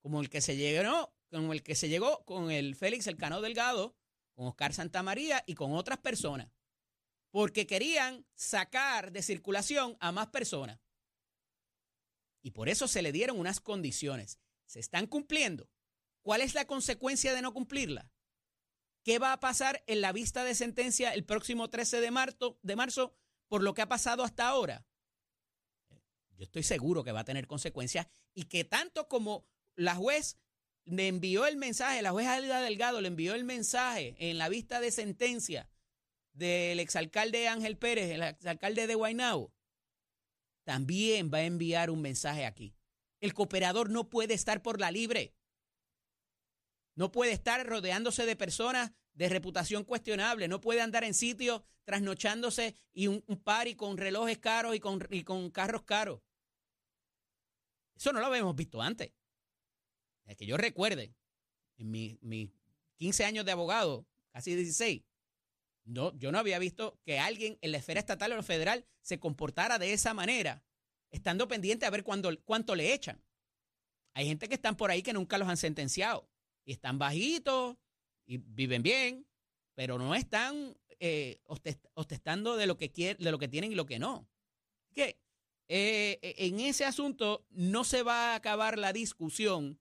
como 0.00 0.20
el 0.20 0.30
que 0.30 0.40
se 0.40 0.56
llegó, 0.56 1.14
como 1.30 1.52
el 1.52 1.62
que 1.62 1.74
se 1.74 1.88
llegó 1.88 2.24
con 2.24 2.50
el 2.50 2.74
Félix 2.74 3.06
Elcano 3.06 3.40
Delgado, 3.40 3.96
con 4.34 4.46
Oscar 4.46 4.74
Santamaría 4.74 5.42
y 5.46 5.54
con 5.54 5.72
otras 5.72 5.98
personas, 5.98 6.50
porque 7.30 7.66
querían 7.66 8.26
sacar 8.34 9.12
de 9.12 9.22
circulación 9.22 9.96
a 10.00 10.12
más 10.12 10.28
personas. 10.28 10.80
Y 12.42 12.52
por 12.52 12.68
eso 12.68 12.88
se 12.88 13.02
le 13.02 13.12
dieron 13.12 13.38
unas 13.38 13.60
condiciones. 13.60 14.38
¿Se 14.66 14.80
están 14.80 15.06
cumpliendo? 15.06 15.68
¿Cuál 16.22 16.40
es 16.40 16.54
la 16.54 16.66
consecuencia 16.66 17.34
de 17.34 17.42
no 17.42 17.52
cumplirla? 17.52 18.10
¿Qué 19.02 19.18
va 19.18 19.32
a 19.32 19.40
pasar 19.40 19.82
en 19.86 20.00
la 20.00 20.12
vista 20.12 20.44
de 20.44 20.54
sentencia 20.54 21.14
el 21.14 21.24
próximo 21.24 21.70
13 21.70 22.00
de 22.00 22.10
marzo, 22.10 22.58
de 22.62 22.76
marzo 22.76 23.14
por 23.48 23.62
lo 23.62 23.74
que 23.74 23.82
ha 23.82 23.88
pasado 23.88 24.22
hasta 24.22 24.48
ahora? 24.48 24.86
Yo 26.36 26.44
estoy 26.44 26.62
seguro 26.62 27.04
que 27.04 27.12
va 27.12 27.20
a 27.20 27.24
tener 27.24 27.46
consecuencias 27.46 28.06
y 28.34 28.44
que 28.44 28.64
tanto 28.64 29.08
como 29.08 29.46
la 29.74 29.94
juez 29.94 30.38
le 30.90 31.08
envió 31.08 31.46
el 31.46 31.56
mensaje, 31.56 32.02
la 32.02 32.10
juez 32.10 32.26
Alda 32.26 32.60
Delgado 32.60 33.00
le 33.00 33.08
envió 33.08 33.34
el 33.34 33.44
mensaje 33.44 34.16
en 34.18 34.38
la 34.38 34.48
vista 34.48 34.80
de 34.80 34.90
sentencia 34.90 35.68
del 36.32 36.80
exalcalde 36.80 37.48
Ángel 37.48 37.76
Pérez, 37.76 38.10
el 38.10 38.22
exalcalde 38.22 38.86
de 38.86 38.94
Guaynabo, 38.94 39.52
también 40.64 41.30
va 41.32 41.38
a 41.38 41.44
enviar 41.44 41.90
un 41.90 42.00
mensaje 42.00 42.44
aquí. 42.44 42.74
El 43.20 43.34
cooperador 43.34 43.90
no 43.90 44.08
puede 44.08 44.34
estar 44.34 44.62
por 44.62 44.80
la 44.80 44.90
libre. 44.90 45.34
No 46.94 47.12
puede 47.12 47.32
estar 47.32 47.64
rodeándose 47.66 48.26
de 48.26 48.36
personas 48.36 48.92
de 49.14 49.28
reputación 49.28 49.84
cuestionable. 49.84 50.48
No 50.48 50.60
puede 50.60 50.80
andar 50.80 51.04
en 51.04 51.14
sitios 51.14 51.62
trasnochándose 51.84 52.76
y 52.92 53.06
un, 53.06 53.24
un 53.26 53.42
party 53.42 53.74
con 53.74 53.96
relojes 53.96 54.38
caros 54.38 54.74
y 54.74 54.80
con, 54.80 55.06
y 55.10 55.24
con 55.24 55.50
carros 55.50 55.82
caros. 55.82 56.20
Eso 57.96 58.12
no 58.12 58.20
lo 58.20 58.26
habíamos 58.26 58.56
visto 58.56 58.80
antes. 58.80 59.12
Es 60.30 60.36
que 60.36 60.46
yo 60.46 60.56
recuerde, 60.56 61.12
en 61.76 61.90
mis 61.90 62.22
mi 62.22 62.52
15 62.98 63.24
años 63.24 63.44
de 63.44 63.50
abogado, 63.50 64.06
casi 64.30 64.54
16, 64.54 65.02
no, 65.86 66.16
yo 66.18 66.30
no 66.30 66.38
había 66.38 66.60
visto 66.60 67.00
que 67.04 67.18
alguien 67.18 67.58
en 67.62 67.72
la 67.72 67.78
esfera 67.78 67.98
estatal 67.98 68.32
o 68.32 68.42
federal 68.44 68.86
se 69.02 69.18
comportara 69.18 69.80
de 69.80 69.92
esa 69.92 70.14
manera, 70.14 70.62
estando 71.10 71.48
pendiente 71.48 71.84
a 71.84 71.90
ver 71.90 72.04
cuánto 72.04 72.76
le 72.76 72.94
echan. 72.94 73.20
Hay 74.14 74.26
gente 74.26 74.48
que 74.48 74.54
están 74.54 74.76
por 74.76 74.92
ahí 74.92 75.02
que 75.02 75.12
nunca 75.12 75.36
los 75.36 75.48
han 75.48 75.56
sentenciado 75.56 76.30
y 76.64 76.72
están 76.72 76.98
bajitos 76.98 77.76
y 78.24 78.36
viven 78.36 78.84
bien, 78.84 79.26
pero 79.74 79.98
no 79.98 80.14
están 80.14 80.76
eh, 81.00 81.40
ostentando 81.94 82.56
de 82.56 82.68
lo 82.68 82.76
que 82.76 83.16
de 83.18 83.32
lo 83.32 83.38
que 83.38 83.48
tienen 83.48 83.72
y 83.72 83.74
lo 83.74 83.86
que 83.86 83.98
no. 83.98 84.28
Que 84.94 85.18
eh, 85.66 86.20
en 86.22 86.60
ese 86.60 86.84
asunto 86.84 87.44
no 87.50 87.82
se 87.82 88.04
va 88.04 88.32
a 88.32 88.34
acabar 88.36 88.78
la 88.78 88.92
discusión 88.92 89.80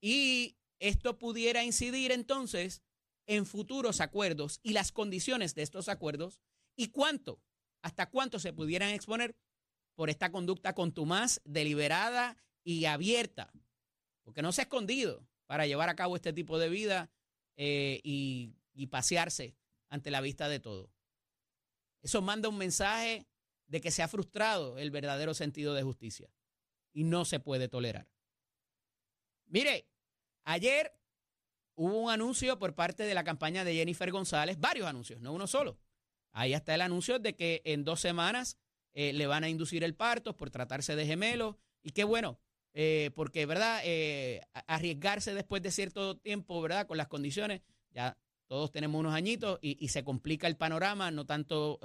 y 0.00 0.56
esto 0.78 1.18
pudiera 1.18 1.64
incidir 1.64 2.12
entonces 2.12 2.82
en 3.26 3.46
futuros 3.46 4.00
acuerdos 4.00 4.60
y 4.62 4.72
las 4.72 4.92
condiciones 4.92 5.54
de 5.54 5.62
estos 5.62 5.88
acuerdos 5.88 6.40
y 6.76 6.88
cuánto, 6.88 7.42
hasta 7.82 8.08
cuánto 8.08 8.38
se 8.38 8.52
pudieran 8.52 8.90
exponer 8.90 9.36
por 9.94 10.10
esta 10.10 10.30
conducta 10.30 10.74
contumaz, 10.74 11.40
deliberada 11.44 12.36
y 12.62 12.84
abierta, 12.84 13.52
porque 14.22 14.42
no 14.42 14.52
se 14.52 14.62
ha 14.62 14.64
escondido 14.64 15.26
para 15.46 15.66
llevar 15.66 15.88
a 15.88 15.96
cabo 15.96 16.16
este 16.16 16.32
tipo 16.32 16.58
de 16.58 16.68
vida 16.68 17.10
eh, 17.56 18.00
y, 18.04 18.54
y 18.74 18.86
pasearse 18.86 19.56
ante 19.88 20.10
la 20.10 20.20
vista 20.20 20.48
de 20.48 20.60
todo. 20.60 20.92
Eso 22.02 22.22
manda 22.22 22.48
un 22.48 22.58
mensaje 22.58 23.26
de 23.66 23.80
que 23.80 23.90
se 23.90 24.02
ha 24.02 24.08
frustrado 24.08 24.78
el 24.78 24.90
verdadero 24.90 25.34
sentido 25.34 25.74
de 25.74 25.82
justicia 25.82 26.30
y 26.92 27.04
no 27.04 27.24
se 27.24 27.40
puede 27.40 27.68
tolerar. 27.68 28.08
Mire, 29.46 29.87
ayer 30.48 30.92
hubo 31.74 32.00
un 32.00 32.10
anuncio 32.10 32.58
por 32.58 32.74
parte 32.74 33.04
de 33.04 33.14
la 33.14 33.22
campaña 33.22 33.64
de 33.64 33.74
Jennifer 33.74 34.10
González, 34.10 34.58
varios 34.58 34.86
anuncios, 34.86 35.20
no 35.20 35.32
uno 35.32 35.46
solo. 35.46 35.78
Ahí 36.32 36.54
está 36.54 36.74
el 36.74 36.80
anuncio 36.80 37.18
de 37.18 37.36
que 37.36 37.62
en 37.64 37.84
dos 37.84 38.00
semanas 38.00 38.58
eh, 38.94 39.12
le 39.12 39.26
van 39.26 39.44
a 39.44 39.48
inducir 39.48 39.84
el 39.84 39.94
parto 39.94 40.36
por 40.36 40.50
tratarse 40.50 40.96
de 40.96 41.06
gemelos. 41.06 41.56
Y 41.82 41.90
qué 41.90 42.04
bueno, 42.04 42.40
eh, 42.72 43.10
porque, 43.14 43.46
¿verdad? 43.46 43.80
Eh, 43.84 44.40
arriesgarse 44.66 45.34
después 45.34 45.62
de 45.62 45.70
cierto 45.70 46.16
tiempo, 46.16 46.60
¿verdad? 46.62 46.86
Con 46.86 46.96
las 46.96 47.08
condiciones, 47.08 47.60
ya 47.90 48.16
todos 48.46 48.72
tenemos 48.72 48.98
unos 48.98 49.14
añitos 49.14 49.58
y, 49.60 49.88
se 49.88 50.02
complica 50.02 50.46
el 50.46 50.56
panorama, 50.56 51.10
no 51.10 51.26
tanto, 51.26 51.78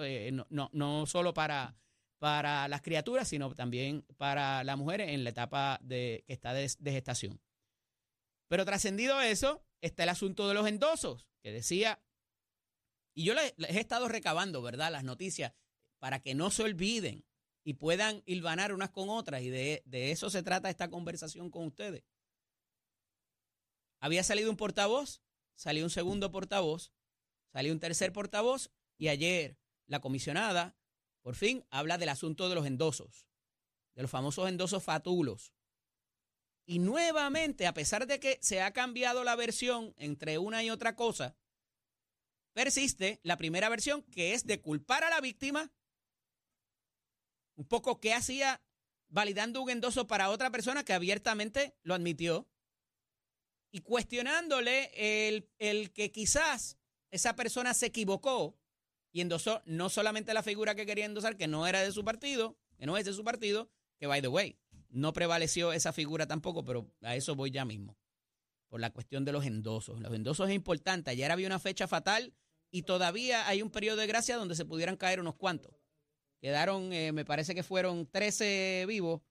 no, 0.50 1.06
solo 1.06 1.34
para, 1.34 1.76
para 2.18 2.70
las 2.70 2.82
criaturas, 2.82 3.28
sino 3.28 3.54
también 3.54 4.06
para 4.16 4.64
la 4.64 4.78
mujer 4.78 5.02
en 5.02 5.26
la 5.26 5.32
etapa 5.32 5.80
de, 5.84 6.24
que 6.26 6.32
está 6.32 6.54
de 6.54 6.70
gestación. 6.86 7.42
Pero 8.54 8.66
trascendido 8.66 9.20
eso, 9.20 9.66
está 9.82 10.04
el 10.04 10.10
asunto 10.10 10.48
de 10.48 10.54
los 10.54 10.68
endosos, 10.68 11.28
que 11.42 11.52
decía, 11.52 12.04
y 13.16 13.26
yo 13.26 13.34
les, 13.34 13.56
he 13.58 13.80
estado 13.80 14.08
recabando, 14.08 14.62
¿verdad? 14.62 14.92
Las 14.92 15.04
noticias 15.04 15.56
para 15.98 16.20
que 16.20 16.36
no 16.36 16.52
se 16.52 16.62
olviden 16.62 17.26
y 17.64 17.74
puedan 17.74 18.22
hilvanar 18.28 18.72
unas 18.72 18.92
con 18.92 19.10
otras, 19.10 19.42
y 19.42 19.50
de, 19.50 19.82
de 19.88 20.12
eso 20.12 20.30
se 20.30 20.44
trata 20.44 20.70
esta 20.70 20.92
conversación 20.92 21.50
con 21.50 21.66
ustedes. 21.66 22.04
Había 24.00 24.22
salido 24.22 24.52
un 24.52 24.58
portavoz, 24.58 25.24
salió 25.56 25.84
un 25.84 25.90
segundo 25.90 26.30
portavoz, 26.30 26.94
salió 27.52 27.74
un 27.74 27.80
tercer 27.80 28.14
portavoz, 28.14 28.70
y 29.00 29.08
ayer 29.08 29.58
la 29.88 30.00
comisionada, 30.00 30.78
por 31.24 31.34
fin, 31.34 31.66
habla 31.72 31.98
del 31.98 32.10
asunto 32.10 32.50
de 32.50 32.54
los 32.54 32.68
endosos, 32.68 33.26
de 33.96 34.04
los 34.04 34.12
famosos 34.12 34.48
endosos 34.48 34.84
fatulos. 34.84 35.56
Y 36.66 36.80
nuevamente, 36.80 37.68
a 37.68 37.74
pesar 37.74 38.08
de 38.08 38.20
que 38.20 38.40
se 38.42 38.62
ha 38.62 38.72
cambiado 38.72 39.24
la 39.24 39.36
versión 39.36 39.94
entre 39.98 40.38
una 40.38 40.64
y 40.64 40.70
otra 40.70 40.96
cosa, 40.96 41.36
persiste 42.54 43.20
la 43.24 43.38
primera 43.38 43.70
versión 43.70 44.04
que 44.04 44.34
es 44.34 44.46
de 44.46 44.62
culpar 44.62 45.04
a 45.04 45.10
la 45.10 45.20
víctima, 45.20 45.74
un 47.56 47.68
poco 47.68 48.00
que 48.00 48.14
hacía 48.14 48.62
validando 49.10 49.62
un 49.62 49.70
endoso 49.70 50.08
para 50.08 50.30
otra 50.30 50.50
persona 50.50 50.84
que 50.84 50.94
abiertamente 50.94 51.78
lo 51.84 51.94
admitió. 51.94 52.50
Y 53.72 53.82
cuestionándole 53.82 54.92
el, 55.28 55.50
el 55.58 55.92
que 55.92 56.12
quizás 56.12 56.78
esa 57.12 57.36
persona 57.36 57.74
se 57.74 57.88
equivocó 57.88 58.58
y 59.12 59.22
endosó 59.22 59.62
no 59.66 59.90
solamente 59.90 60.34
la 60.34 60.44
figura 60.44 60.76
que 60.76 60.86
quería 60.86 61.06
endosar, 61.06 61.38
que 61.38 61.48
no 61.48 61.68
era 61.68 61.82
de 61.82 61.92
su 61.92 62.04
partido, 62.04 62.58
que 62.78 62.86
no 62.86 62.98
es 62.98 63.06
de 63.06 63.14
su 63.14 63.24
partido, 63.24 63.72
que 64.00 64.08
by 64.08 64.22
the 64.22 64.28
way, 64.28 64.60
no 64.94 65.12
prevaleció 65.12 65.74
esa 65.74 65.92
figura 65.92 66.28
tampoco, 66.28 66.64
pero 66.64 66.90
a 67.02 67.16
eso 67.16 67.36
voy 67.36 67.52
ya 67.52 67.66
mismo, 67.66 67.98
por 68.70 68.80
la 68.80 68.92
cuestión 68.92 69.26
de 69.26 69.32
los 69.32 69.46
endosos. 69.46 70.00
Los 70.00 70.14
endosos 70.14 70.50
es 70.50 70.56
importante. 70.56 71.10
Ayer 71.10 71.32
había 71.32 71.48
una 71.48 71.60
fecha 71.60 71.88
fatal 71.88 72.34
y 72.72 72.84
todavía 72.84 73.48
hay 73.48 73.62
un 73.62 73.72
periodo 73.72 73.98
de 73.98 74.08
gracia 74.08 74.38
donde 74.38 74.56
se 74.56 74.66
pudieran 74.66 74.96
caer 74.96 75.20
unos 75.20 75.36
cuantos. 75.36 75.76
Quedaron, 76.40 76.94
eh, 76.94 77.12
me 77.12 77.26
parece 77.26 77.56
que 77.56 77.64
fueron 77.64 78.06
13 78.06 78.86
vivos 78.88 79.22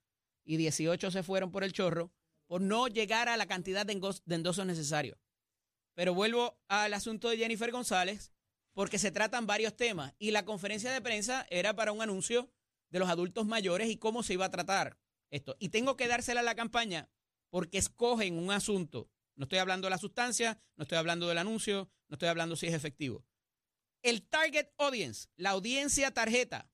y 0.44 0.56
18 0.56 1.10
se 1.10 1.22
fueron 1.22 1.52
por 1.52 1.62
el 1.62 1.72
chorro 1.72 2.12
por 2.46 2.60
no 2.60 2.88
llegar 2.88 3.28
a 3.28 3.36
la 3.36 3.46
cantidad 3.46 3.86
de 3.86 3.92
endosos 4.26 4.66
necesarios. 4.66 5.16
Pero 5.94 6.12
vuelvo 6.12 6.58
al 6.68 6.92
asunto 6.92 7.28
de 7.28 7.36
Jennifer 7.36 7.70
González, 7.70 8.32
porque 8.72 8.98
se 8.98 9.12
tratan 9.12 9.46
varios 9.46 9.76
temas 9.76 10.14
y 10.18 10.32
la 10.32 10.44
conferencia 10.44 10.90
de 10.90 11.00
prensa 11.00 11.46
era 11.50 11.74
para 11.74 11.92
un 11.92 12.02
anuncio 12.02 12.50
de 12.90 12.98
los 12.98 13.08
adultos 13.08 13.46
mayores 13.46 13.88
y 13.88 13.96
cómo 13.96 14.22
se 14.22 14.32
iba 14.34 14.46
a 14.46 14.50
tratar 14.50 14.98
esto. 15.32 15.56
Y 15.58 15.70
tengo 15.70 15.96
que 15.96 16.06
dársela 16.06 16.40
a 16.40 16.44
la 16.44 16.54
campaña 16.54 17.08
porque 17.50 17.78
escogen 17.78 18.38
un 18.38 18.52
asunto. 18.52 19.10
No 19.34 19.44
estoy 19.44 19.58
hablando 19.58 19.86
de 19.86 19.90
la 19.90 19.98
sustancia, 19.98 20.60
no 20.76 20.82
estoy 20.82 20.98
hablando 20.98 21.26
del 21.26 21.38
anuncio, 21.38 21.90
no 22.08 22.14
estoy 22.14 22.28
hablando 22.28 22.54
si 22.54 22.66
es 22.68 22.74
efectivo. 22.74 23.24
El 24.02 24.22
target 24.22 24.68
audience, 24.78 25.28
la 25.36 25.50
audiencia 25.50 26.12
tarjeta, 26.12 26.70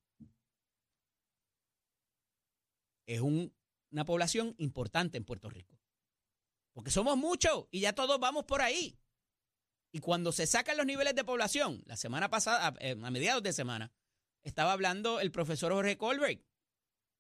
es 3.06 3.20
una 3.20 4.04
población 4.04 4.54
importante 4.58 5.16
en 5.16 5.24
Puerto 5.24 5.48
Rico. 5.48 5.78
Porque 6.72 6.90
somos 6.90 7.16
muchos 7.16 7.66
y 7.70 7.80
ya 7.80 7.94
todos 7.94 8.18
vamos 8.20 8.44
por 8.44 8.60
ahí. 8.60 8.98
Y 9.92 10.00
cuando 10.00 10.32
se 10.32 10.46
sacan 10.46 10.76
los 10.76 10.84
niveles 10.84 11.14
de 11.14 11.24
población, 11.24 11.82
la 11.86 11.96
semana 11.96 12.28
pasada, 12.28 12.68
a, 12.68 12.74
eh, 12.80 12.94
mediados 12.94 13.42
de 13.42 13.52
semana, 13.52 13.92
estaba 14.42 14.72
hablando 14.72 15.20
el 15.20 15.30
profesor 15.30 15.72
Jorge 15.72 15.96
Colbert 15.96 16.42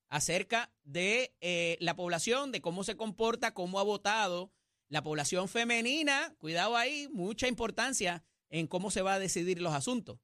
acerca 0.08 0.72
de 0.84 1.36
eh, 1.40 1.76
la 1.80 1.96
población, 1.96 2.52
de 2.52 2.60
cómo 2.60 2.84
se 2.84 2.96
comporta, 2.96 3.54
cómo 3.54 3.78
ha 3.78 3.82
votado 3.82 4.52
la 4.88 5.02
población 5.02 5.48
femenina. 5.48 6.34
Cuidado 6.38 6.76
ahí, 6.76 7.08
mucha 7.12 7.48
importancia 7.48 8.24
en 8.50 8.66
cómo 8.66 8.90
se 8.90 9.02
va 9.02 9.14
a 9.14 9.18
decidir 9.18 9.60
los 9.60 9.74
asuntos. 9.74 10.18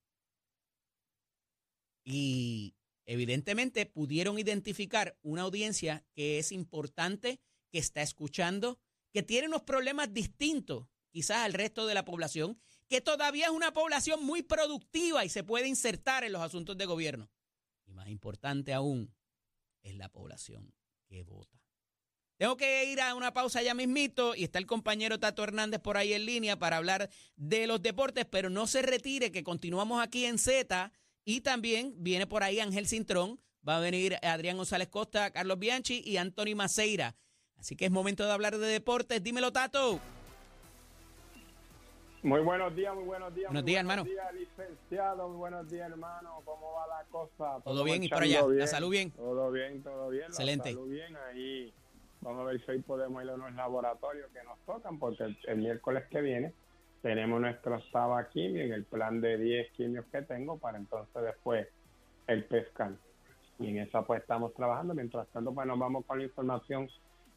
Y 2.05 2.77
evidentemente 3.07 3.87
pudieron 3.87 4.39
identificar 4.39 5.19
una 5.23 5.43
audiencia 5.43 6.05
que 6.15 6.39
es 6.39 6.53
importante, 6.53 7.41
que 7.71 7.79
está 7.79 8.03
escuchando, 8.03 8.79
que 9.13 9.23
tiene 9.23 9.49
unos 9.49 9.63
problemas 9.63 10.13
distintos 10.13 10.87
quizás 11.11 11.39
al 11.39 11.53
resto 11.53 11.87
de 11.87 11.95
la 11.95 12.05
población, 12.05 12.61
que 12.89 13.01
todavía 13.01 13.47
es 13.47 13.53
una 13.53 13.73
población 13.73 14.25
muy 14.25 14.43
productiva 14.43 15.25
y 15.25 15.29
se 15.29 15.45
puede 15.45 15.69
insertar 15.69 16.25
en 16.25 16.33
los 16.33 16.43
asuntos 16.43 16.77
de 16.77 16.87
gobierno. 16.87 17.31
Y 17.87 17.93
más 17.93 18.09
importante 18.09 18.75
aún, 18.75 19.15
es 19.85 19.95
la 19.95 20.09
población 20.09 20.75
que 21.07 21.23
vota. 21.23 21.57
Tengo 22.37 22.57
que 22.57 22.85
ir 22.87 23.01
a 23.01 23.15
una 23.15 23.33
pausa 23.33 23.63
ya 23.63 23.75
mismito 23.75 24.35
y 24.35 24.43
está 24.43 24.59
el 24.59 24.67
compañero 24.67 25.21
Tato 25.21 25.45
Hernández 25.45 25.81
por 25.81 25.97
ahí 25.97 26.13
en 26.15 26.27
línea 26.27 26.59
para 26.59 26.79
hablar 26.79 27.09
de 27.37 27.69
los 27.69 27.81
deportes, 27.81 28.27
pero 28.29 28.51
no 28.51 28.67
se 28.67 28.83
retire 28.83 29.31
que 29.31 29.45
continuamos 29.45 30.03
aquí 30.03 30.25
en 30.25 30.39
Z 30.39 30.93
y 31.25 31.43
también 31.43 31.95
viene 31.97 32.27
por 32.27 32.43
ahí 32.43 32.59
Ángel 32.59 32.89
Cintrón, 32.89 33.41
va 33.67 33.77
a 33.77 33.81
venir 33.81 34.19
Adrián 34.23 34.57
González 34.57 34.89
Costa, 34.89 35.31
Carlos 35.31 35.61
Bianchi 35.61 36.03
y 36.05 36.17
Anthony 36.17 36.57
Maceira. 36.57 37.17
Así 37.57 37.77
que 37.77 37.85
es 37.85 37.91
momento 37.91 38.27
de 38.27 38.33
hablar 38.33 38.59
de 38.59 38.67
deportes. 38.67 39.23
Dímelo, 39.23 39.53
Tato. 39.53 40.01
Muy 42.25 42.41
buenos 42.41 42.75
días, 42.75 42.95
muy 42.95 43.05
buenos 43.05 43.35
días. 43.35 43.51
Buenos 43.51 43.67
días, 43.67 43.81
hermano. 43.81 44.05
Buenos 44.05 44.33
días, 44.33 44.49
licenciado. 44.57 45.29
Muy 45.29 45.37
buenos 45.37 45.71
días, 45.71 45.91
hermano. 45.91 46.41
¿Cómo 46.47 46.73
va 46.73 46.87
la 46.87 47.05
cosa? 47.11 47.61
Todo, 47.63 47.85
bien 47.85 48.03
y 48.03 48.09
por 48.09 48.23
allá. 48.23 48.41
La 48.49 48.67
salud 48.67 48.89
bien. 48.89 49.11
Todo 49.11 49.51
bien, 49.51 49.83
todo 49.83 50.09
bien. 50.09 50.25
Excelente. 50.25 50.71
La 50.71 50.75
salud 50.75 50.89
bien. 50.89 51.15
Ahí 51.17 51.75
vamos 52.23 52.41
a 52.41 52.45
ver 52.45 52.65
si 52.65 52.71
hoy 52.71 52.79
podemos 52.81 53.23
ir 53.23 53.29
a 53.29 53.35
unos 53.35 53.53
laboratorios 53.53 54.31
que 54.33 54.43
nos 54.43 54.59
tocan, 54.61 54.99
porque 54.99 55.37
el, 55.47 55.59
miércoles 55.59 56.05
que 56.11 56.23
viene 56.23 56.55
tenemos 57.03 57.43
nuestro 57.43 57.79
sábado 57.93 58.27
quimio 58.33 58.63
en 58.65 58.73
el 58.73 58.85
plan 58.85 59.21
de 59.21 59.37
10 59.37 59.73
quimios 59.73 60.07
que 60.07 60.23
tengo 60.23 60.57
para 60.57 60.79
entonces 60.79 61.23
después 61.23 61.69
el 62.27 62.47
pescar. 62.47 62.93
Y 63.59 63.69
en 63.69 63.81
esa 63.81 64.01
pues 64.01 64.23
estamos 64.23 64.55
trabajando. 64.55 64.95
Mientras 64.95 65.29
tanto, 65.29 65.53
pues 65.53 65.67
nos 65.67 65.79
vamos 65.79 66.07
con 66.07 66.17
la 66.17 66.25
información 66.25 66.89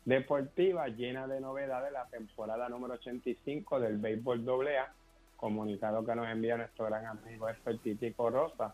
deportiva 0.07 0.87
llena 0.87 1.27
de 1.27 1.41
novedades 1.41 1.91
la 1.91 2.05
temporada 2.05 2.69
número 2.69 2.93
85 2.93 3.81
del 3.81 3.97
béisbol 3.97 4.47
AA, 4.47 4.93
comunicado 5.35 6.05
que 6.05 6.15
nos 6.15 6.29
envía 6.29 6.55
nuestro 6.55 6.85
gran 6.85 7.05
amigo 7.07 7.49
Héctor 7.49 7.77
Titico 7.79 8.29
Rosa. 8.29 8.73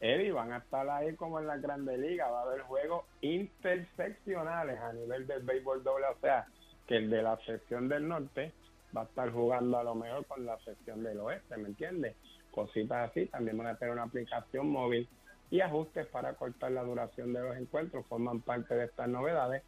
Eddie, 0.00 0.32
van 0.32 0.52
a 0.52 0.56
estar 0.56 0.90
ahí 0.90 1.14
como 1.14 1.38
en 1.38 1.46
la 1.46 1.56
Grande 1.58 1.96
Liga, 1.96 2.28
va 2.28 2.40
a 2.40 2.42
haber 2.42 2.62
juegos 2.62 3.04
interseccionales 3.20 4.80
a 4.80 4.92
nivel 4.92 5.24
del 5.28 5.44
béisbol 5.44 5.84
AA, 5.86 6.10
o 6.10 6.20
sea, 6.20 6.46
que 6.88 6.96
el 6.96 7.10
de 7.10 7.22
la 7.22 7.38
sección 7.46 7.88
del 7.88 8.08
norte 8.08 8.52
va 8.94 9.02
a 9.02 9.04
estar 9.04 9.30
jugando 9.30 9.78
a 9.78 9.84
lo 9.84 9.94
mejor 9.94 10.26
con 10.26 10.44
la 10.44 10.58
sección 10.64 11.04
del 11.04 11.20
oeste, 11.20 11.58
¿me 11.58 11.68
entiendes? 11.68 12.16
Cositas 12.50 13.08
así, 13.08 13.26
también 13.26 13.56
van 13.56 13.68
a 13.68 13.76
tener 13.76 13.94
una 13.94 14.02
aplicación 14.02 14.68
móvil 14.68 15.08
y 15.48 15.60
ajustes 15.60 16.08
para 16.08 16.34
cortar 16.34 16.72
la 16.72 16.82
duración 16.82 17.32
de 17.32 17.40
los 17.40 17.56
encuentros, 17.56 18.04
forman 18.06 18.40
parte 18.40 18.74
de 18.74 18.86
estas 18.86 19.08
novedades 19.08 19.62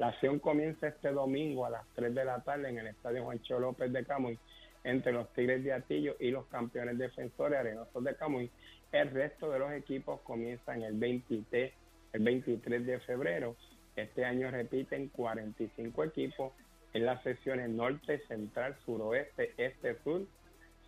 la 0.00 0.08
acción 0.08 0.38
comienza 0.38 0.88
este 0.88 1.12
domingo 1.12 1.66
a 1.66 1.70
las 1.70 1.86
3 1.94 2.14
de 2.14 2.24
la 2.24 2.40
tarde 2.40 2.70
en 2.70 2.78
el 2.78 2.86
Estadio 2.86 3.22
Juancho 3.22 3.60
López 3.60 3.92
de 3.92 4.02
Camuy 4.06 4.38
entre 4.82 5.12
los 5.12 5.30
Tigres 5.34 5.62
de 5.62 5.74
Atillo 5.74 6.16
y 6.18 6.30
los 6.30 6.46
campeones 6.46 6.96
defensores 6.96 7.58
arenosos 7.60 8.02
de 8.02 8.14
Camuy. 8.14 8.50
El 8.92 9.10
resto 9.10 9.50
de 9.50 9.58
los 9.58 9.70
equipos 9.72 10.22
comienzan 10.22 10.80
el 10.80 10.94
23, 10.94 11.70
el 12.14 12.22
23 12.22 12.86
de 12.86 12.98
febrero. 13.00 13.56
Este 13.94 14.24
año 14.24 14.50
repiten 14.50 15.08
45 15.08 16.04
equipos 16.04 16.54
en 16.94 17.04
las 17.04 17.22
sesiones 17.22 17.68
norte, 17.68 18.20
central, 18.26 18.78
suroeste, 18.86 19.52
este, 19.58 20.02
sur, 20.02 20.22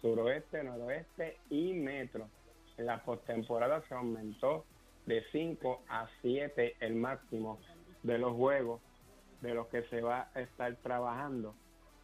suroeste, 0.01 0.64
noroeste 0.64 1.37
y 1.51 1.75
metro. 1.75 2.31
En 2.79 2.87
la 2.87 3.03
postemporada 3.03 3.83
se 3.88 3.94
aumentó 3.94 4.64
de 5.05 5.22
5 5.33 5.83
a 5.90 6.09
7 6.22 6.77
el 6.81 6.94
máximo 6.94 7.61
de 8.03 8.16
los 8.16 8.33
juegos 8.33 8.81
de 9.42 9.55
lo 9.55 9.68
que 9.68 9.83
se 9.85 10.00
va 10.00 10.28
a 10.35 10.40
estar 10.40 10.74
trabajando. 10.76 11.55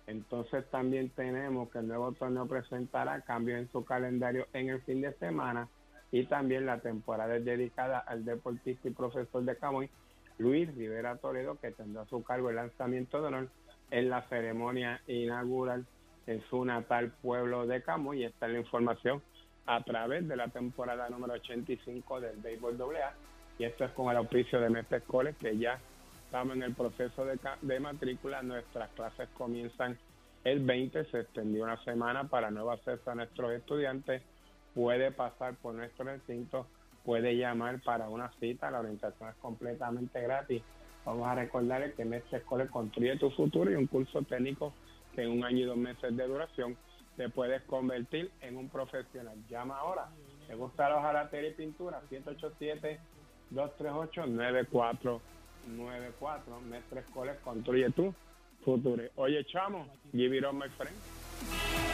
Entonces 0.07 0.65
también 0.71 1.11
tenemos 1.11 1.71
que 1.71 1.79
el 1.79 1.89
nuevo 1.89 2.13
torneo 2.13 2.47
presentará 2.47 3.21
cambios 3.23 3.61
en 3.61 3.71
su 3.71 3.85
calendario 3.85 4.47
en 4.53 4.71
el 4.71 4.81
fin 4.83 5.01
de 5.01 5.13
semana 5.15 5.69
y 6.11 6.25
también 6.25 6.67
la 6.67 6.81
temporada 6.81 7.37
es 7.37 7.45
dedicada 7.45 7.99
al 7.99 8.25
deportista 8.25 8.89
y 8.89 8.93
profesor 8.93 9.45
de 9.45 9.57
Camuy, 9.57 9.91
Luis 10.39 10.75
Rivera 10.75 11.17
Toledo, 11.17 11.59
que 11.61 11.71
tendrá 11.73 12.03
a 12.03 12.07
su 12.07 12.23
cargo 12.23 12.49
el 12.49 12.57
lanzamiento 12.57 13.21
de 13.21 13.29
honor 13.29 13.49
en 13.91 14.09
la 14.09 14.23
ceremonia 14.29 15.01
inaugural 15.07 15.85
en 16.27 16.43
su 16.49 16.65
natal 16.65 17.13
pueblo 17.23 17.67
de 17.67 17.83
Camuy. 17.83 18.23
Y 18.23 18.25
está 18.25 18.49
la 18.49 18.59
información 18.59 19.23
a 19.67 19.83
través 19.83 20.27
de 20.27 20.37
la 20.37 20.49
temporada 20.49 21.09
número 21.11 21.35
85 21.35 22.21
del 22.21 22.37
Béisbol 22.39 22.81
AA. 22.81 23.13
Y 23.59 23.65
esto 23.65 23.85
es 23.85 23.91
con 23.93 24.11
el 24.11 24.17
auspicio 24.17 24.61
de 24.61 24.71
Mestre 24.71 25.03
College, 25.03 25.37
que 25.39 25.59
ya 25.59 25.79
Estamos 26.29 26.57
en 26.57 26.63
el 26.63 26.75
proceso 26.75 27.25
de, 27.25 27.81
matrícula. 27.81 28.43
Nuestras 28.43 28.91
clases 28.91 29.31
comienzan 29.31 29.97
el 30.45 30.63
20. 30.63 31.07
Se 31.07 31.21
extendió 31.21 31.65
una 31.65 31.83
semana 31.85 32.29
para 32.29 32.51
nuevo 32.51 32.71
acceso 32.71 33.11
a 33.11 33.15
nuestros 33.15 33.53
estudiantes. 33.53 34.21
Puede 34.75 35.11
pasar 35.11 35.55
por 35.55 35.75
nuestro 35.75 36.05
recinto. 36.05 36.67
Puede 37.03 37.35
llamar 37.35 37.81
para 37.81 38.11
una 38.11 38.31
cita. 38.41 38.71
La 38.71 38.81
orientación 38.81 39.31
es 39.31 39.37
completamente 39.37 40.21
gratis. 40.21 40.63
Vamos 41.07 41.27
a 41.27 41.35
recordarles 41.35 41.95
que 41.95 42.05
Mestre 42.05 42.41
Escolar 42.41 42.69
construye 42.69 43.17
tu 43.17 43.31
futuro 43.31 43.71
y 43.71 43.77
un 43.77 43.87
curso 43.87 44.21
técnico 44.21 44.75
que 45.15 45.23
en 45.23 45.31
un 45.31 45.45
año 45.45 45.61
y 45.61 45.65
dos 45.65 45.79
meses 45.79 46.15
de 46.15 46.27
duración 46.27 46.77
te 47.17 47.31
puedes 47.31 47.63
convertir 47.63 48.31
en 48.43 48.59
un 48.59 48.69
profesional. 48.69 49.39
Llama 49.49 49.79
ahora. 49.79 50.09
¿Te 50.47 50.55
gusta 50.55 50.91
la 50.91 51.01
jalatería 51.01 51.49
y 51.49 51.55
pintura? 51.55 52.03
187 52.11 53.01
238 53.49 54.27
94 54.27 55.38
94 55.77 56.61
Mestre 56.69 57.01
Escoles 57.01 57.37
construye 57.45 57.91
tu 57.91 58.15
futuro. 58.65 59.03
Oye, 59.17 59.45
chamo, 59.45 59.87
give 60.13 60.37
it 60.37 60.45
on, 60.45 60.57
my 60.59 60.69
friend. 60.77 61.88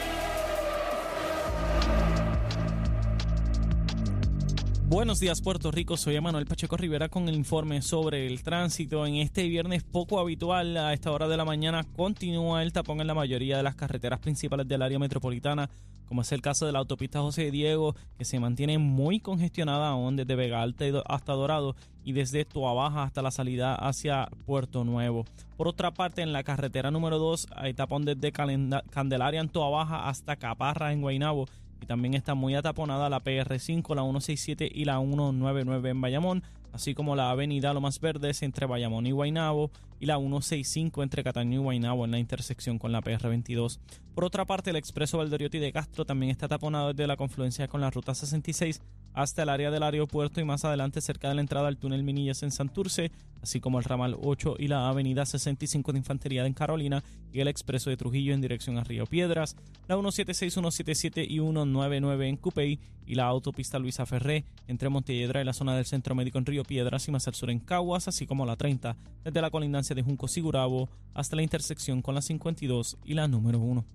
Buenos 4.87 5.19
días 5.19 5.41
Puerto 5.41 5.71
Rico, 5.71 5.97
soy 5.97 6.15
Emanuel 6.15 6.45
Pacheco 6.45 6.77
Rivera 6.77 7.09
con 7.09 7.27
el 7.27 7.33
informe 7.33 7.81
sobre 7.81 8.27
el 8.27 8.43
tránsito. 8.43 9.07
En 9.07 9.15
este 9.15 9.47
viernes 9.47 9.83
poco 9.83 10.19
habitual 10.19 10.77
a 10.77 10.93
esta 10.93 11.11
hora 11.11 11.27
de 11.27 11.37
la 11.37 11.43
mañana 11.43 11.83
continúa 11.95 12.61
el 12.61 12.71
tapón 12.71 13.01
en 13.01 13.07
la 13.07 13.15
mayoría 13.15 13.57
de 13.57 13.63
las 13.63 13.75
carreteras 13.75 14.19
principales 14.19 14.67
del 14.67 14.83
área 14.83 14.99
metropolitana 14.99 15.71
como 16.07 16.21
es 16.21 16.31
el 16.31 16.41
caso 16.41 16.65
de 16.65 16.71
la 16.71 16.79
autopista 16.79 17.21
José 17.21 17.51
Diego, 17.51 17.95
que 18.17 18.25
se 18.25 18.39
mantiene 18.39 18.77
muy 18.77 19.19
congestionada 19.19 19.89
aún 19.89 20.15
desde 20.15 20.35
Vega 20.35 20.61
Alta 20.61 20.85
hasta 21.07 21.33
Dorado 21.33 21.75
y 22.03 22.13
desde 22.13 22.45
Baja 22.53 23.03
hasta 23.03 23.21
la 23.21 23.31
salida 23.31 23.75
hacia 23.75 24.29
Puerto 24.45 24.83
Nuevo. 24.83 25.25
Por 25.57 25.67
otra 25.67 25.91
parte, 25.91 26.21
en 26.21 26.33
la 26.33 26.43
carretera 26.43 26.91
número 26.91 27.17
2 27.17 27.47
hay 27.55 27.73
tapón 27.73 28.05
desde 28.05 28.31
Candelaria 28.31 29.41
en 29.41 29.51
Baja 29.51 30.07
hasta 30.07 30.35
Caparra 30.35 30.93
en 30.93 31.01
Guaynabo 31.01 31.47
y 31.81 31.85
también 31.85 32.13
está 32.13 32.35
muy 32.35 32.55
ataponada 32.55 33.09
la 33.09 33.23
PR5, 33.23 33.95
la 33.95 34.03
167 34.03 34.69
y 34.73 34.85
la 34.85 34.99
199 34.99 35.89
en 35.89 36.01
Bayamón, 36.01 36.43
así 36.73 36.93
como 36.93 37.15
la 37.15 37.31
avenida 37.31 37.73
Lomas 37.73 37.99
Verdes 37.99 38.41
entre 38.43 38.65
Bayamón 38.65 39.07
y 39.07 39.11
Guaynabo 39.11 39.71
y 39.99 40.05
la 40.05 40.17
165 40.17 41.03
entre 41.03 41.23
Cataño 41.23 41.59
y 41.59 41.63
Guaynabo 41.63 42.05
en 42.05 42.11
la 42.11 42.19
intersección 42.19 42.79
con 42.79 42.91
la 42.91 43.01
PR22. 43.01 43.79
Por 44.13 44.25
otra 44.25 44.45
parte, 44.45 44.69
el 44.69 44.75
expreso 44.75 45.17
Valdoriotti 45.17 45.59
de 45.59 45.71
Castro 45.71 46.05
también 46.05 46.31
está 46.31 46.47
taponado 46.47 46.93
desde 46.93 47.07
la 47.07 47.17
confluencia 47.17 47.67
con 47.67 47.81
la 47.81 47.89
ruta 47.89 48.13
66 48.13 48.81
hasta 49.15 49.43
el 49.43 49.49
área 49.49 49.71
del 49.71 49.81
aeropuerto 49.81 50.41
y 50.41 50.43
más 50.43 50.65
adelante 50.65 51.01
cerca 51.01 51.29
de 51.29 51.35
la 51.35 51.41
entrada 51.41 51.69
al 51.69 51.77
túnel 51.77 52.03
Minillas 52.03 52.43
en 52.43 52.51
Santurce, 52.51 53.11
así 53.41 53.61
como 53.61 53.79
el 53.79 53.85
ramal 53.85 54.17
8 54.21 54.55
y 54.59 54.67
la 54.67 54.89
avenida 54.89 55.25
65 55.25 55.93
de 55.93 55.99
Infantería 55.99 56.45
en 56.45 56.53
Carolina 56.53 57.01
y 57.31 57.39
el 57.39 57.47
expreso 57.47 57.89
de 57.89 57.97
Trujillo 57.97 58.33
en 58.33 58.41
dirección 58.41 58.77
a 58.77 58.83
Río 58.83 59.05
Piedras, 59.05 59.55
la 59.87 59.95
176, 59.95 60.53
177 60.53 61.23
y 61.23 61.39
199 61.39 62.27
en 62.27 62.37
Cupey 62.37 62.79
y 63.05 63.15
la 63.15 63.25
autopista 63.25 63.79
Luisa 63.79 64.05
Ferré 64.05 64.43
entre 64.67 64.89
Montelledra 64.89 65.41
y 65.41 65.45
la 65.45 65.53
zona 65.53 65.75
del 65.75 65.85
Centro 65.85 66.13
Médico 66.13 66.37
en 66.37 66.45
Río 66.45 66.63
Piedras 66.63 67.07
y 67.07 67.11
más 67.11 67.27
al 67.27 67.35
sur 67.35 67.49
en 67.49 67.59
Caguas, 67.59 68.09
así 68.09 68.25
como 68.25 68.45
la 68.45 68.57
30 68.57 68.97
desde 69.23 69.41
la 69.41 69.49
colindancia 69.49 69.95
de 69.95 70.03
Junco 70.03 70.27
Sigurabo 70.27 70.89
hasta 71.13 71.37
la 71.37 71.41
intersección 71.41 72.01
con 72.01 72.15
la 72.15 72.21
52 72.21 72.97
y 73.05 73.13
la 73.13 73.27
número 73.29 73.59
1. 73.59 73.85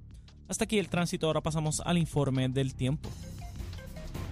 Hasta 0.48 0.64
aquí 0.64 0.78
el 0.78 0.88
tránsito, 0.88 1.26
ahora 1.26 1.42
pasamos 1.42 1.80
al 1.84 1.98
informe 1.98 2.48
del 2.48 2.74
tiempo. 2.74 3.10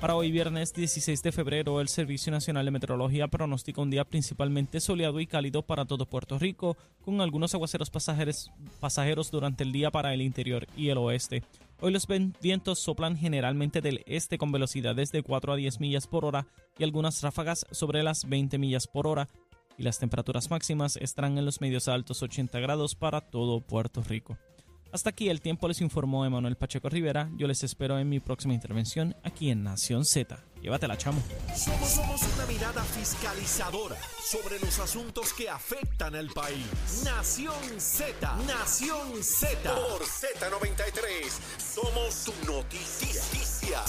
Para 0.01 0.15
hoy 0.15 0.31
viernes 0.31 0.73
16 0.73 1.25
de 1.25 1.33
febrero, 1.33 1.81
el 1.81 1.89
Servicio 1.89 2.31
Nacional 2.31 2.65
de 2.65 2.71
Meteorología 2.71 3.27
pronostica 3.27 3.83
un 3.83 3.91
día 3.91 4.05
principalmente 4.05 4.79
soleado 4.79 5.19
y 5.19 5.27
cálido 5.27 5.63
para 5.63 5.87
todo 5.87 6.07
Puerto 6.07 6.39
Rico, 6.39 6.77
con 7.01 7.21
algunos 7.21 7.53
aguaceros 7.55 7.91
pasajeros, 7.91 8.53
pasajeros 8.79 9.33
durante 9.33 9.65
el 9.65 9.73
día 9.73 9.91
para 9.91 10.15
el 10.15 10.23
interior 10.23 10.69
y 10.77 10.91
el 10.91 10.99
oeste. 10.99 11.43
Hoy 11.81 11.91
los 11.93 12.07
vientos 12.41 12.79
soplan 12.79 13.17
generalmente 13.17 13.81
del 13.81 14.05
este 14.07 14.39
con 14.39 14.53
velocidades 14.53 15.11
de 15.11 15.25
4 15.25 15.55
a 15.55 15.57
10 15.57 15.81
millas 15.81 16.07
por 16.07 16.25
hora 16.25 16.47
y 16.79 16.85
algunas 16.85 17.21
ráfagas 17.21 17.67
sobre 17.73 18.05
las 18.05 18.29
20 18.29 18.57
millas 18.57 18.87
por 18.87 19.09
hora, 19.09 19.29
y 19.77 19.83
las 19.83 19.99
temperaturas 19.99 20.49
máximas 20.49 20.97
estarán 20.97 21.39
en 21.39 21.45
los 21.45 21.61
medios 21.61 21.89
altos 21.89 22.23
80 22.23 22.61
grados 22.61 22.95
para 22.95 23.21
todo 23.21 23.61
Puerto 23.61 24.05
Rico. 24.05 24.39
Hasta 24.91 25.11
aquí 25.11 25.29
el 25.29 25.41
tiempo 25.41 25.69
les 25.69 25.81
informó 25.81 26.25
Emanuel 26.25 26.57
Pacheco 26.57 26.89
Rivera. 26.89 27.31
Yo 27.37 27.47
les 27.47 27.63
espero 27.63 27.99
en 27.99 28.09
mi 28.09 28.21
próxima 28.21 28.55
intervención 28.55 29.15
aquí 29.23 29.51
en 29.51 29.63
Nación 29.63 30.05
Z. 30.05 30.43
Llévatela, 30.63 30.97
chamo. 30.97 31.23
Somos, 31.55 31.89
somos 31.89 32.23
una 32.35 32.47
mirada 32.47 32.83
fiscalizadora 32.83 33.97
sobre 34.21 34.59
los 34.59 34.79
asuntos 34.79 35.33
que 35.35 35.49
afectan 35.49 36.15
al 36.17 36.29
país. 36.31 37.03
Nación 37.05 37.55
Z, 37.79 38.37
Nación 38.47 39.23
Z. 39.23 39.75
Por 39.75 40.03
Z93, 40.03 41.31
somos 41.59 42.15
su 42.15 42.33
noticia. 42.47 43.85